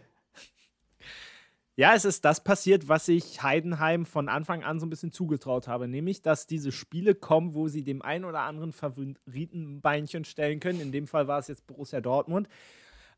[1.80, 5.70] Ja, es ist das passiert, was ich Heidenheim von Anfang an so ein bisschen zugetraut
[5.70, 10.26] habe, nämlich, dass diese Spiele kommen, wo sie dem einen oder anderen Favoriten ein Beinchen
[10.26, 10.82] stellen können.
[10.82, 12.50] In dem Fall war es jetzt Borussia Dortmund.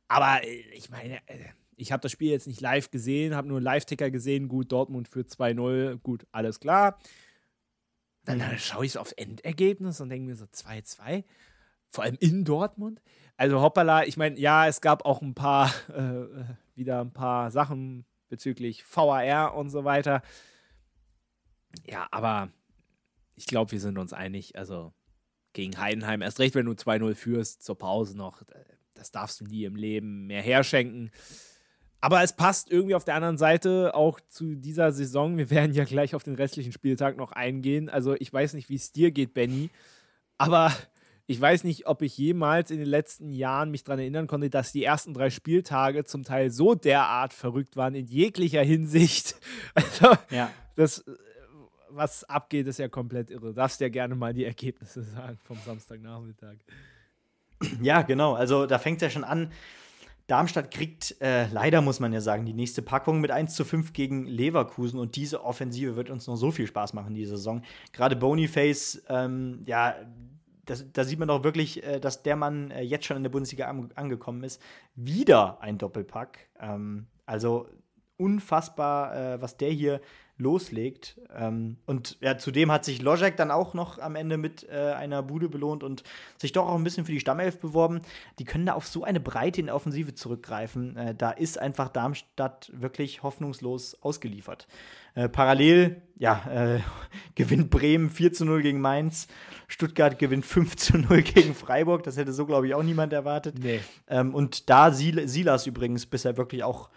[0.07, 1.39] Aber äh, ich meine, äh,
[1.75, 4.47] ich habe das Spiel jetzt nicht live gesehen, habe nur einen Live-Ticker gesehen.
[4.47, 6.99] Gut, Dortmund für 2-0, gut, alles klar.
[8.25, 11.23] Dann, dann schaue ich auf Endergebnis und denke mir so 2-2.
[11.89, 13.01] Vor allem in Dortmund.
[13.37, 16.45] Also hoppala, ich meine, ja, es gab auch ein paar, äh, äh
[16.75, 20.23] wieder ein paar Sachen, bezüglich VAR und so weiter.
[21.85, 22.49] Ja, aber
[23.35, 24.57] ich glaube, wir sind uns einig.
[24.57, 24.91] Also
[25.53, 28.41] gegen Heidenheim, erst recht, wenn du 2-0 führst, zur Pause noch,
[28.95, 31.11] das darfst du nie im Leben mehr herschenken.
[31.99, 35.37] Aber es passt irgendwie auf der anderen Seite auch zu dieser Saison.
[35.37, 37.89] Wir werden ja gleich auf den restlichen Spieltag noch eingehen.
[37.89, 39.69] Also ich weiß nicht, wie es dir geht, Benny.
[40.39, 40.73] Aber
[41.31, 44.71] ich weiß nicht, ob ich jemals in den letzten Jahren mich daran erinnern konnte, dass
[44.71, 49.35] die ersten drei Spieltage zum Teil so derart verrückt waren in jeglicher Hinsicht.
[49.73, 50.51] Also, ja.
[50.75, 51.11] das, äh,
[51.89, 53.47] was abgeht, ist ja komplett irre.
[53.47, 56.57] Du darfst ja gerne mal die Ergebnisse sagen vom Samstagnachmittag.
[57.81, 58.33] Ja, genau.
[58.33, 59.51] Also da fängt es ja schon an
[60.31, 63.91] Darmstadt kriegt äh, leider, muss man ja sagen, die nächste Packung mit 1 zu 5
[63.91, 67.63] gegen Leverkusen und diese Offensive wird uns noch so viel Spaß machen diese Saison.
[67.91, 69.93] Gerade Boniface, ähm, ja,
[70.75, 73.67] da sieht man doch wirklich, äh, dass der Mann äh, jetzt schon in der Bundesliga
[73.67, 74.61] an, angekommen ist.
[74.95, 76.49] Wieder ein Doppelpack.
[76.59, 77.67] Ähm, also
[78.17, 80.01] unfassbar, äh, was der hier
[80.41, 81.19] loslegt.
[81.37, 85.23] Ähm, und ja, zudem hat sich Lojek dann auch noch am Ende mit äh, einer
[85.23, 86.03] Bude belohnt und
[86.37, 88.01] sich doch auch ein bisschen für die Stammelf beworben.
[88.39, 90.97] Die können da auf so eine Breite in der Offensive zurückgreifen.
[90.97, 94.67] Äh, da ist einfach Darmstadt wirklich hoffnungslos ausgeliefert.
[95.13, 96.79] Äh, parallel, ja, äh,
[97.35, 99.27] gewinnt Bremen 4 zu 0 gegen Mainz.
[99.67, 102.03] Stuttgart gewinnt 5 zu 0 gegen Freiburg.
[102.03, 103.55] Das hätte so, glaube ich, auch niemand erwartet.
[103.59, 103.79] Nee.
[104.07, 106.89] Ähm, und da Silas übrigens bisher wirklich auch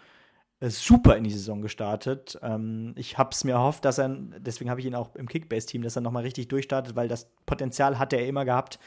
[0.69, 2.39] super in die Saison gestartet.
[2.41, 5.81] Ähm, ich habe es mir erhofft, dass er, deswegen habe ich ihn auch im Kickbase-Team,
[5.81, 8.79] dass er nochmal richtig durchstartet, weil das Potenzial hatte er immer gehabt.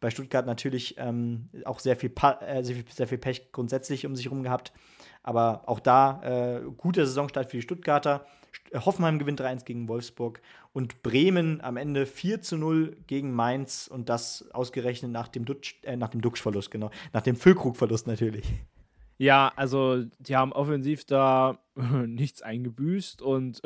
[0.00, 4.16] Bei Stuttgart natürlich ähm, auch sehr viel, äh, sehr viel, sehr, viel, Pech grundsätzlich um
[4.16, 4.72] sich herum gehabt.
[5.22, 8.24] Aber auch da äh, guter Saisonstart für die Stuttgarter.
[8.70, 10.40] Äh, Hoffenheim gewinnt 3-1 gegen Wolfsburg
[10.72, 15.96] und Bremen am Ende 4 0 gegen Mainz und das ausgerechnet nach dem, Dutsch, äh,
[15.96, 16.90] nach dem Duxch-Verlust, genau.
[17.12, 18.46] Nach dem Füllkrug-Verlust natürlich.
[19.20, 21.58] Ja, also die haben offensiv da
[22.06, 23.60] nichts eingebüßt und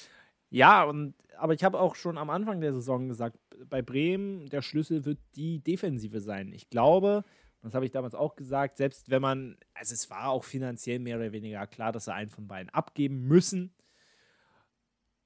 [0.48, 3.36] ja, und aber ich habe auch schon am Anfang der Saison gesagt,
[3.68, 6.54] bei Bremen der Schlüssel wird die Defensive sein.
[6.54, 7.22] Ich glaube,
[7.60, 11.18] das habe ich damals auch gesagt, selbst wenn man, also es war auch finanziell mehr
[11.18, 13.74] oder weniger klar, dass sie einen von beiden abgeben müssen.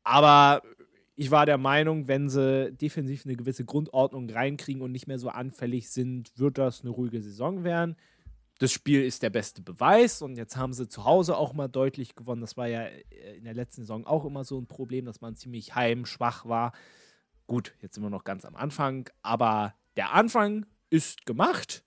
[0.03, 0.61] Aber
[1.15, 5.29] ich war der Meinung, wenn sie defensiv eine gewisse Grundordnung reinkriegen und nicht mehr so
[5.29, 7.95] anfällig sind, wird das eine ruhige Saison werden
[8.59, 12.17] das Spiel ist der beste Beweis und jetzt haben sie zu Hause auch mal deutlich
[12.17, 12.41] gewonnen.
[12.41, 15.37] Das war ja äh, in der letzten Saison auch immer so ein Problem, dass man
[15.37, 16.73] ziemlich heimschwach war.
[17.47, 21.85] Gut, jetzt sind wir noch ganz am Anfang, aber der Anfang ist gemacht.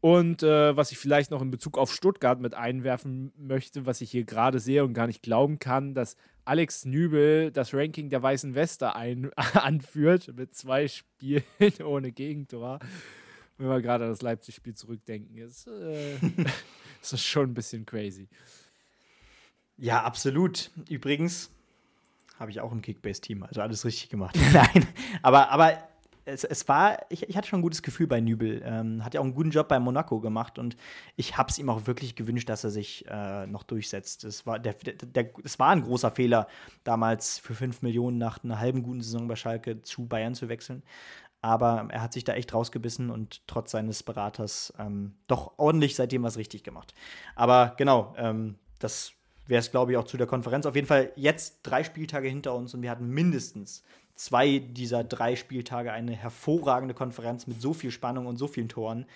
[0.00, 4.10] Und äh, was ich vielleicht noch in Bezug auf Stuttgart mit einwerfen möchte, was ich
[4.10, 8.56] hier gerade sehe und gar nicht glauben kann, dass Alex Nübel das Ranking der Weißen
[8.56, 11.44] Weste ein anführt mit zwei Spielen
[11.84, 12.80] ohne Gegentor
[13.58, 16.14] wenn wir gerade an das Leipzig-Spiel zurückdenken, ist, äh,
[17.02, 18.28] ist das schon ein bisschen crazy.
[19.76, 20.70] Ja, absolut.
[20.88, 21.50] Übrigens
[22.38, 24.36] habe ich auch ein Kickbase-Team, also alles richtig gemacht.
[24.52, 24.86] Nein,
[25.22, 25.78] aber, aber
[26.24, 28.62] es, es war, ich, ich hatte schon ein gutes Gefühl bei Nübel.
[28.64, 30.76] Ähm, hat ja auch einen guten Job bei Monaco gemacht und
[31.16, 34.24] ich habe es ihm auch wirklich gewünscht, dass er sich äh, noch durchsetzt.
[34.24, 36.46] Es war, der, der, der, es war ein großer Fehler,
[36.84, 40.82] damals für 5 Millionen nach einer halben guten Saison bei Schalke zu Bayern zu wechseln.
[41.42, 46.22] Aber er hat sich da echt rausgebissen und trotz seines Beraters ähm, doch ordentlich seitdem
[46.22, 46.94] was richtig gemacht.
[47.34, 49.12] Aber genau, ähm, das
[49.46, 50.66] wäre es, glaube ich, auch zu der Konferenz.
[50.66, 53.82] Auf jeden Fall jetzt drei Spieltage hinter uns und wir hatten mindestens
[54.14, 59.06] zwei dieser drei Spieltage eine hervorragende Konferenz mit so viel Spannung und so vielen Toren,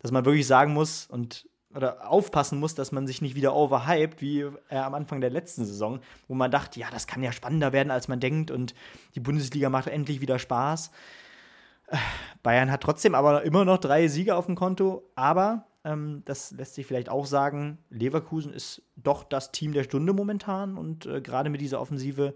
[0.00, 4.20] dass man wirklich sagen muss und oder aufpassen muss, dass man sich nicht wieder overhyped,
[4.20, 4.40] wie
[4.70, 7.92] äh, am Anfang der letzten Saison, wo man dachte, ja, das kann ja spannender werden,
[7.92, 8.74] als man denkt und
[9.14, 10.90] die Bundesliga macht endlich wieder Spaß.
[12.42, 16.74] Bayern hat trotzdem aber immer noch drei Siege auf dem Konto, aber ähm, das lässt
[16.74, 21.50] sich vielleicht auch sagen, Leverkusen ist doch das Team der Stunde momentan und äh, gerade
[21.50, 22.34] mit dieser Offensive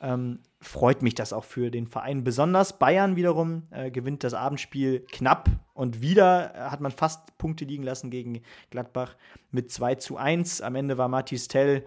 [0.00, 2.78] ähm, freut mich das auch für den Verein besonders.
[2.78, 7.82] Bayern wiederum äh, gewinnt das Abendspiel knapp und wieder äh, hat man fast Punkte liegen
[7.82, 9.16] lassen gegen Gladbach
[9.50, 10.60] mit 2 zu 1.
[10.60, 11.84] Am Ende war Mathis Tell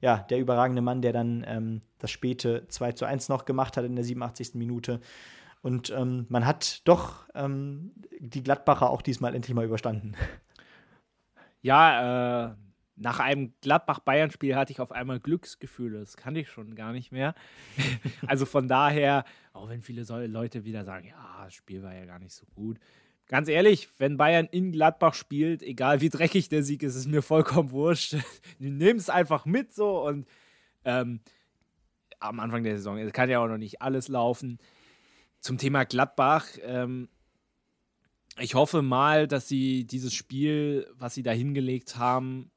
[0.00, 3.84] ja, der überragende Mann, der dann ähm, das späte 2 zu 1 noch gemacht hat
[3.84, 4.54] in der 87.
[4.54, 5.00] Minute.
[5.62, 10.14] Und ähm, man hat doch ähm, die Gladbacher auch diesmal endlich mal überstanden.
[11.60, 12.54] Ja, äh,
[12.96, 16.00] nach einem Gladbach-Bayern-Spiel hatte ich auf einmal Glücksgefühle.
[16.00, 17.34] Das kann ich schon gar nicht mehr.
[18.26, 22.18] also von daher, auch wenn viele Leute wieder sagen, ja, das Spiel war ja gar
[22.18, 22.78] nicht so gut.
[23.26, 27.22] Ganz ehrlich, wenn Bayern in Gladbach spielt, egal wie dreckig der Sieg ist, ist mir
[27.22, 28.16] vollkommen wurscht.
[28.58, 30.26] Nimm es einfach mit so und
[30.84, 31.20] ähm,
[32.20, 34.58] am Anfang der Saison, es kann ja auch noch nicht alles laufen
[35.40, 36.46] zum Thema Gladbach.
[36.62, 37.08] Ähm,
[38.38, 42.50] ich hoffe mal, dass sie dieses Spiel, was sie da hingelegt haben,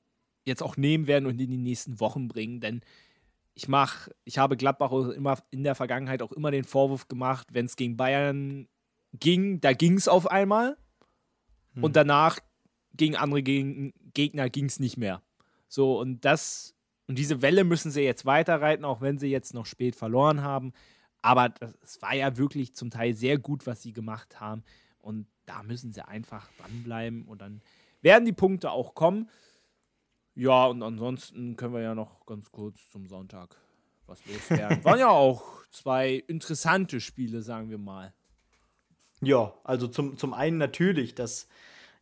[0.44, 2.60] jetzt auch nehmen werden und in die nächsten Wochen bringen.
[2.60, 2.82] Denn
[3.54, 7.66] ich mache, ich habe Gladbach immer in der Vergangenheit auch immer den Vorwurf gemacht, wenn
[7.66, 8.68] es gegen Bayern
[9.14, 10.78] ging, da ging es auf einmal.
[11.74, 11.84] Hm.
[11.84, 12.40] Und danach
[12.94, 15.22] gegen andere Gegner ging es nicht mehr.
[15.68, 16.76] So, und das,
[17.08, 20.74] und diese Welle müssen sie jetzt weiterreiten, auch wenn sie jetzt noch spät verloren haben.
[21.22, 24.64] Aber es war ja wirklich zum Teil sehr gut, was sie gemacht haben.
[25.00, 27.62] Und da müssen sie einfach dranbleiben und dann
[28.02, 29.30] werden die Punkte auch kommen.
[30.34, 33.58] Ja, und ansonsten können wir ja noch ganz kurz zum Sonntag
[34.06, 34.84] was loswerden.
[34.84, 38.14] Waren ja auch zwei interessante Spiele, sagen wir mal.
[39.22, 41.48] Ja, also zum, zum einen natürlich das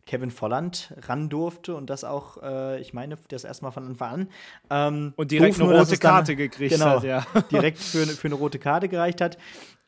[0.10, 4.30] Kevin Volland ran durfte und das auch, äh, ich meine, das erstmal von Anfang an.
[4.72, 7.24] Ähm, und direkt eine rote Karte gekriegt genau, hat, ja.
[7.52, 9.38] direkt für, für eine rote Karte gereicht hat.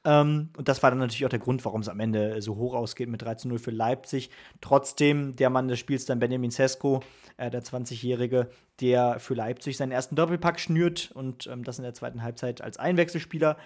[0.05, 2.75] Ähm, und das war dann natürlich auch der Grund, warum es am Ende so hoch
[2.75, 4.29] ausgeht mit 13-0 für Leipzig.
[4.61, 7.01] Trotzdem, der Mann des Spiels dann Benjamin Sesko,
[7.37, 11.95] äh, der 20-Jährige, der für Leipzig seinen ersten Doppelpack schnürt und ähm, das in der
[11.95, 13.57] zweiten Halbzeit als Einwechselspieler.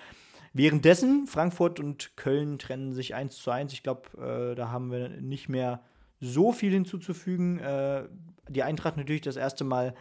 [0.54, 3.74] Währenddessen, Frankfurt und Köln trennen sich 1 zu 1.
[3.74, 5.82] Ich glaube, äh, da haben wir nicht mehr
[6.20, 7.60] so viel hinzuzufügen.
[7.60, 8.08] Äh,
[8.50, 9.96] die Eintracht natürlich das erste Mal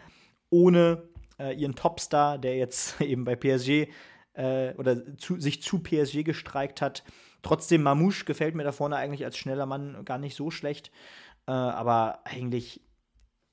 [0.49, 1.03] ohne
[1.39, 3.87] äh, ihren Topstar, der jetzt eben bei PSG
[4.33, 7.03] äh, oder zu, sich zu PSG gestreikt hat.
[7.41, 10.91] Trotzdem, Mamouche gefällt mir da vorne eigentlich als schneller Mann gar nicht so schlecht.
[11.47, 12.81] Äh, aber eigentlich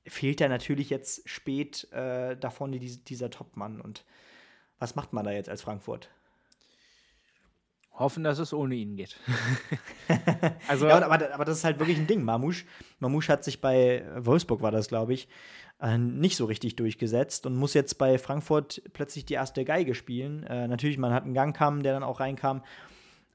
[0.06, 3.80] fehlt er natürlich jetzt spät äh, da vorne die, dieser Topmann.
[3.80, 4.04] Und
[4.78, 6.10] was macht man da jetzt als Frankfurt?
[7.94, 9.18] Hoffen, dass es ohne ihn geht.
[10.68, 12.22] also, ja, aber, aber das ist halt wirklich ein Ding.
[12.22, 12.64] Mamouche,
[13.00, 15.28] Mamouche hat sich bei Wolfsburg, war das, glaube ich,
[15.80, 20.44] äh, nicht so richtig durchgesetzt und muss jetzt bei Frankfurt plötzlich die erste Geige spielen.
[20.44, 22.62] Äh, natürlich, man hat einen Gangkamm, der dann auch reinkam,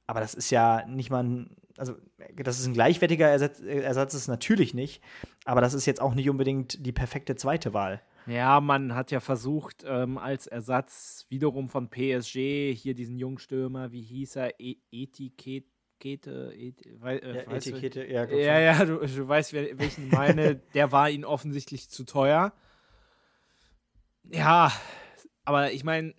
[0.07, 1.93] aber das ist ja nicht mal ein, also
[2.35, 5.03] das ist ein gleichwertiger Ersatz, Ersatz ist natürlich nicht,
[5.45, 8.01] aber das ist jetzt auch nicht unbedingt die perfekte zweite Wahl.
[8.27, 14.01] Ja, man hat ja versucht, ähm, als Ersatz wiederum von PSG hier diesen Jungstürmer, wie
[14.01, 15.65] hieß er, e Etiket
[15.99, 20.55] Etikette, Et, wei, äh, ja, Etikette, ja, ja, ja, du, du weißt, welchen ich meine,
[20.73, 22.53] der war ihnen offensichtlich zu teuer.
[24.29, 24.71] Ja,
[25.45, 26.13] aber ich meine,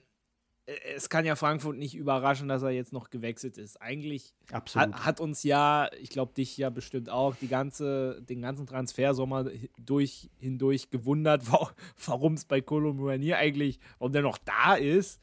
[0.95, 3.81] es kann ja Frankfurt nicht überraschen, dass er jetzt noch gewechselt ist.
[3.81, 8.67] Eigentlich hat, hat, uns ja, ich glaube dich ja bestimmt auch, die ganze, den ganzen
[8.67, 9.47] Transfersommer
[9.79, 11.45] durch, hindurch gewundert,
[12.07, 15.21] warum es bei Colomboigny eigentlich, warum der noch da ist.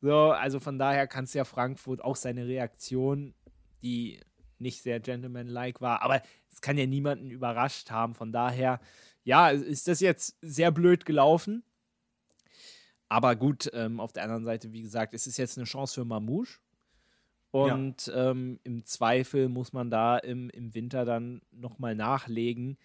[0.00, 3.34] So, also von daher kann es ja Frankfurt auch seine Reaktion
[3.82, 4.20] die
[4.58, 6.02] nicht sehr gentlemanlike war.
[6.02, 8.14] Aber es kann ja niemanden überrascht haben.
[8.14, 8.80] Von daher,
[9.24, 11.62] ja, ist das jetzt sehr blöd gelaufen.
[13.08, 16.04] Aber gut, ähm, auf der anderen Seite, wie gesagt, es ist jetzt eine Chance für
[16.04, 16.58] Mamouche.
[17.50, 18.30] Und ja.
[18.30, 22.76] ähm, im Zweifel muss man da im, im Winter dann nochmal nachlegen.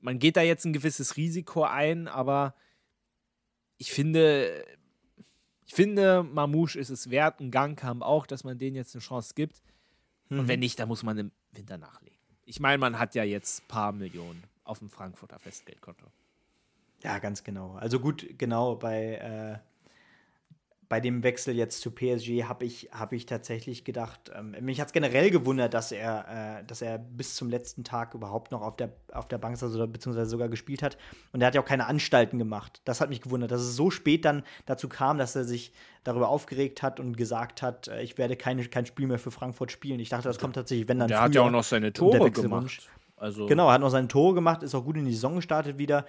[0.00, 2.54] Man geht da jetzt ein gewisses Risiko ein, aber
[3.78, 4.64] ich finde,
[5.64, 9.32] ich finde, Mamouche ist es wert, ein Gangkampf auch, dass man denen jetzt eine Chance
[9.34, 9.62] gibt.
[10.28, 10.40] Mhm.
[10.40, 12.18] Und wenn nicht, dann muss man im Winter nachlegen.
[12.44, 16.06] Ich meine, man hat ja jetzt ein paar Millionen auf dem Frankfurter Festgeldkonto.
[17.06, 17.76] Ja, ganz genau.
[17.76, 19.58] Also gut, genau, bei äh,
[20.88, 24.88] bei dem Wechsel jetzt zu PSG habe ich, hab ich tatsächlich gedacht, ähm, mich hat
[24.88, 28.76] es generell gewundert, dass er, äh, dass er bis zum letzten Tag überhaupt noch auf
[28.76, 30.96] der, auf der Bank saß oder beziehungsweise sogar gespielt hat.
[31.32, 32.80] Und er hat ja auch keine Anstalten gemacht.
[32.84, 35.72] Das hat mich gewundert, dass es so spät dann dazu kam, dass er sich
[36.04, 39.72] darüber aufgeregt hat und gesagt hat, äh, ich werde keine, kein Spiel mehr für Frankfurt
[39.72, 40.00] spielen.
[40.00, 41.08] Ich dachte, das kommt tatsächlich, wenn dann.
[41.08, 42.88] Der hat ja auch noch seine Tore gemacht.
[43.16, 45.78] Also genau, er hat noch seine Tore gemacht, ist auch gut in die Saison gestartet
[45.78, 46.04] wieder.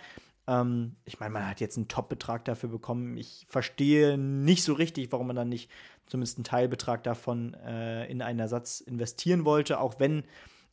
[0.47, 3.17] Ähm, ich meine, man hat jetzt einen Top-Betrag dafür bekommen.
[3.17, 5.69] Ich verstehe nicht so richtig, warum man dann nicht
[6.05, 10.23] zumindest einen Teilbetrag davon äh, in einen Ersatz investieren wollte, auch wenn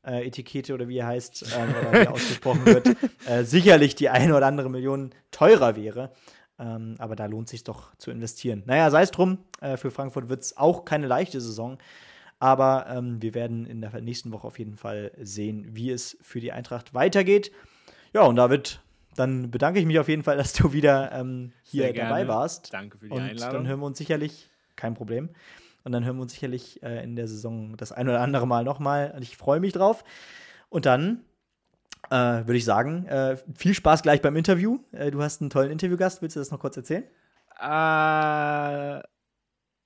[0.07, 2.97] äh, Etikette oder wie er heißt, äh, oder wie ausgesprochen wird,
[3.27, 6.12] äh, sicherlich die eine oder andere Million teurer wäre.
[6.59, 8.62] Ähm, aber da lohnt sich doch zu investieren.
[8.66, 11.79] Naja, sei es drum, äh, für Frankfurt wird es auch keine leichte Saison.
[12.39, 16.41] Aber ähm, wir werden in der nächsten Woche auf jeden Fall sehen, wie es für
[16.41, 17.51] die Eintracht weitergeht.
[18.12, 18.81] Ja, und David,
[19.17, 22.73] dann bedanke ich mich auf jeden Fall, dass du wieder ähm, hier dabei warst.
[22.73, 23.53] Danke für die und Einladung.
[23.55, 25.31] Dann hören wir uns sicherlich, kein Problem.
[25.85, 28.65] Und dann hören wir uns sicherlich äh, in der Saison das ein oder andere Mal
[28.65, 29.12] nochmal.
[29.15, 30.05] Und ich freue mich drauf.
[30.71, 31.25] Und dann
[32.11, 34.79] äh, würde ich sagen, äh, viel Spaß gleich beim Interview.
[34.93, 36.23] Äh, du hast einen tollen Interviewgast.
[36.23, 37.05] Willst du das noch kurz erzählen?
[37.61, 39.03] Äh,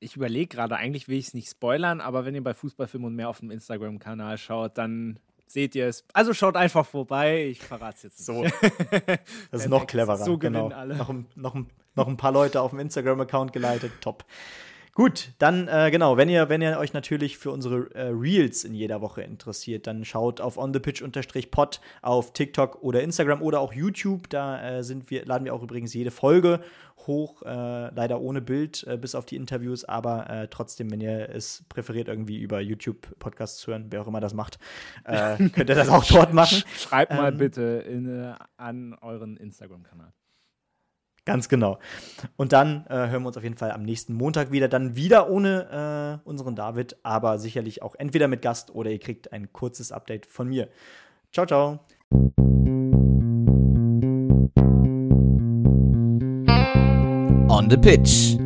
[0.00, 3.16] ich überlege gerade, eigentlich will ich es nicht spoilern, aber wenn ihr bei Fußballfilm und
[3.16, 5.18] mehr auf dem Instagram-Kanal schaut, dann
[5.52, 6.04] seht ihr es.
[6.12, 7.46] Also schaut einfach vorbei.
[7.46, 8.44] Ich verrate es jetzt so.
[9.50, 10.16] das ist noch cleverer.
[10.16, 10.68] So genau.
[10.68, 10.96] alle.
[10.96, 11.56] Noch, noch,
[11.94, 13.92] noch ein paar Leute auf dem Instagram-Account geleitet.
[14.00, 14.24] Top.
[14.98, 18.74] Gut, dann äh, genau, wenn ihr, wenn ihr euch natürlich für unsere äh, Reels in
[18.74, 24.28] jeder Woche interessiert, dann schaut auf onthepitch-pod auf TikTok oder Instagram oder auch YouTube.
[24.28, 26.62] Da äh, sind wir, laden wir auch übrigens jede Folge
[27.06, 31.28] hoch, äh, leider ohne Bild, äh, bis auf die Interviews, aber äh, trotzdem, wenn ihr
[31.28, 34.58] es präferiert, irgendwie über YouTube Podcasts zu hören, wer auch immer das macht,
[35.04, 36.64] könnt ihr das auch dort machen.
[36.76, 40.12] Schreibt mal ähm, bitte in, an euren Instagram-Kanal.
[41.28, 41.78] Ganz genau.
[42.36, 44.66] Und dann äh, hören wir uns auf jeden Fall am nächsten Montag wieder.
[44.66, 49.30] Dann wieder ohne äh, unseren David, aber sicherlich auch entweder mit Gast oder ihr kriegt
[49.30, 50.68] ein kurzes Update von mir.
[51.30, 51.80] Ciao, ciao.
[57.50, 58.38] On the Pitch.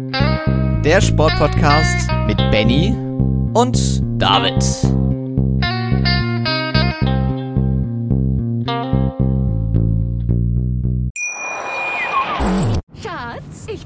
[0.85, 2.97] Der Sportpodcast mit Benny
[3.55, 5.12] und David.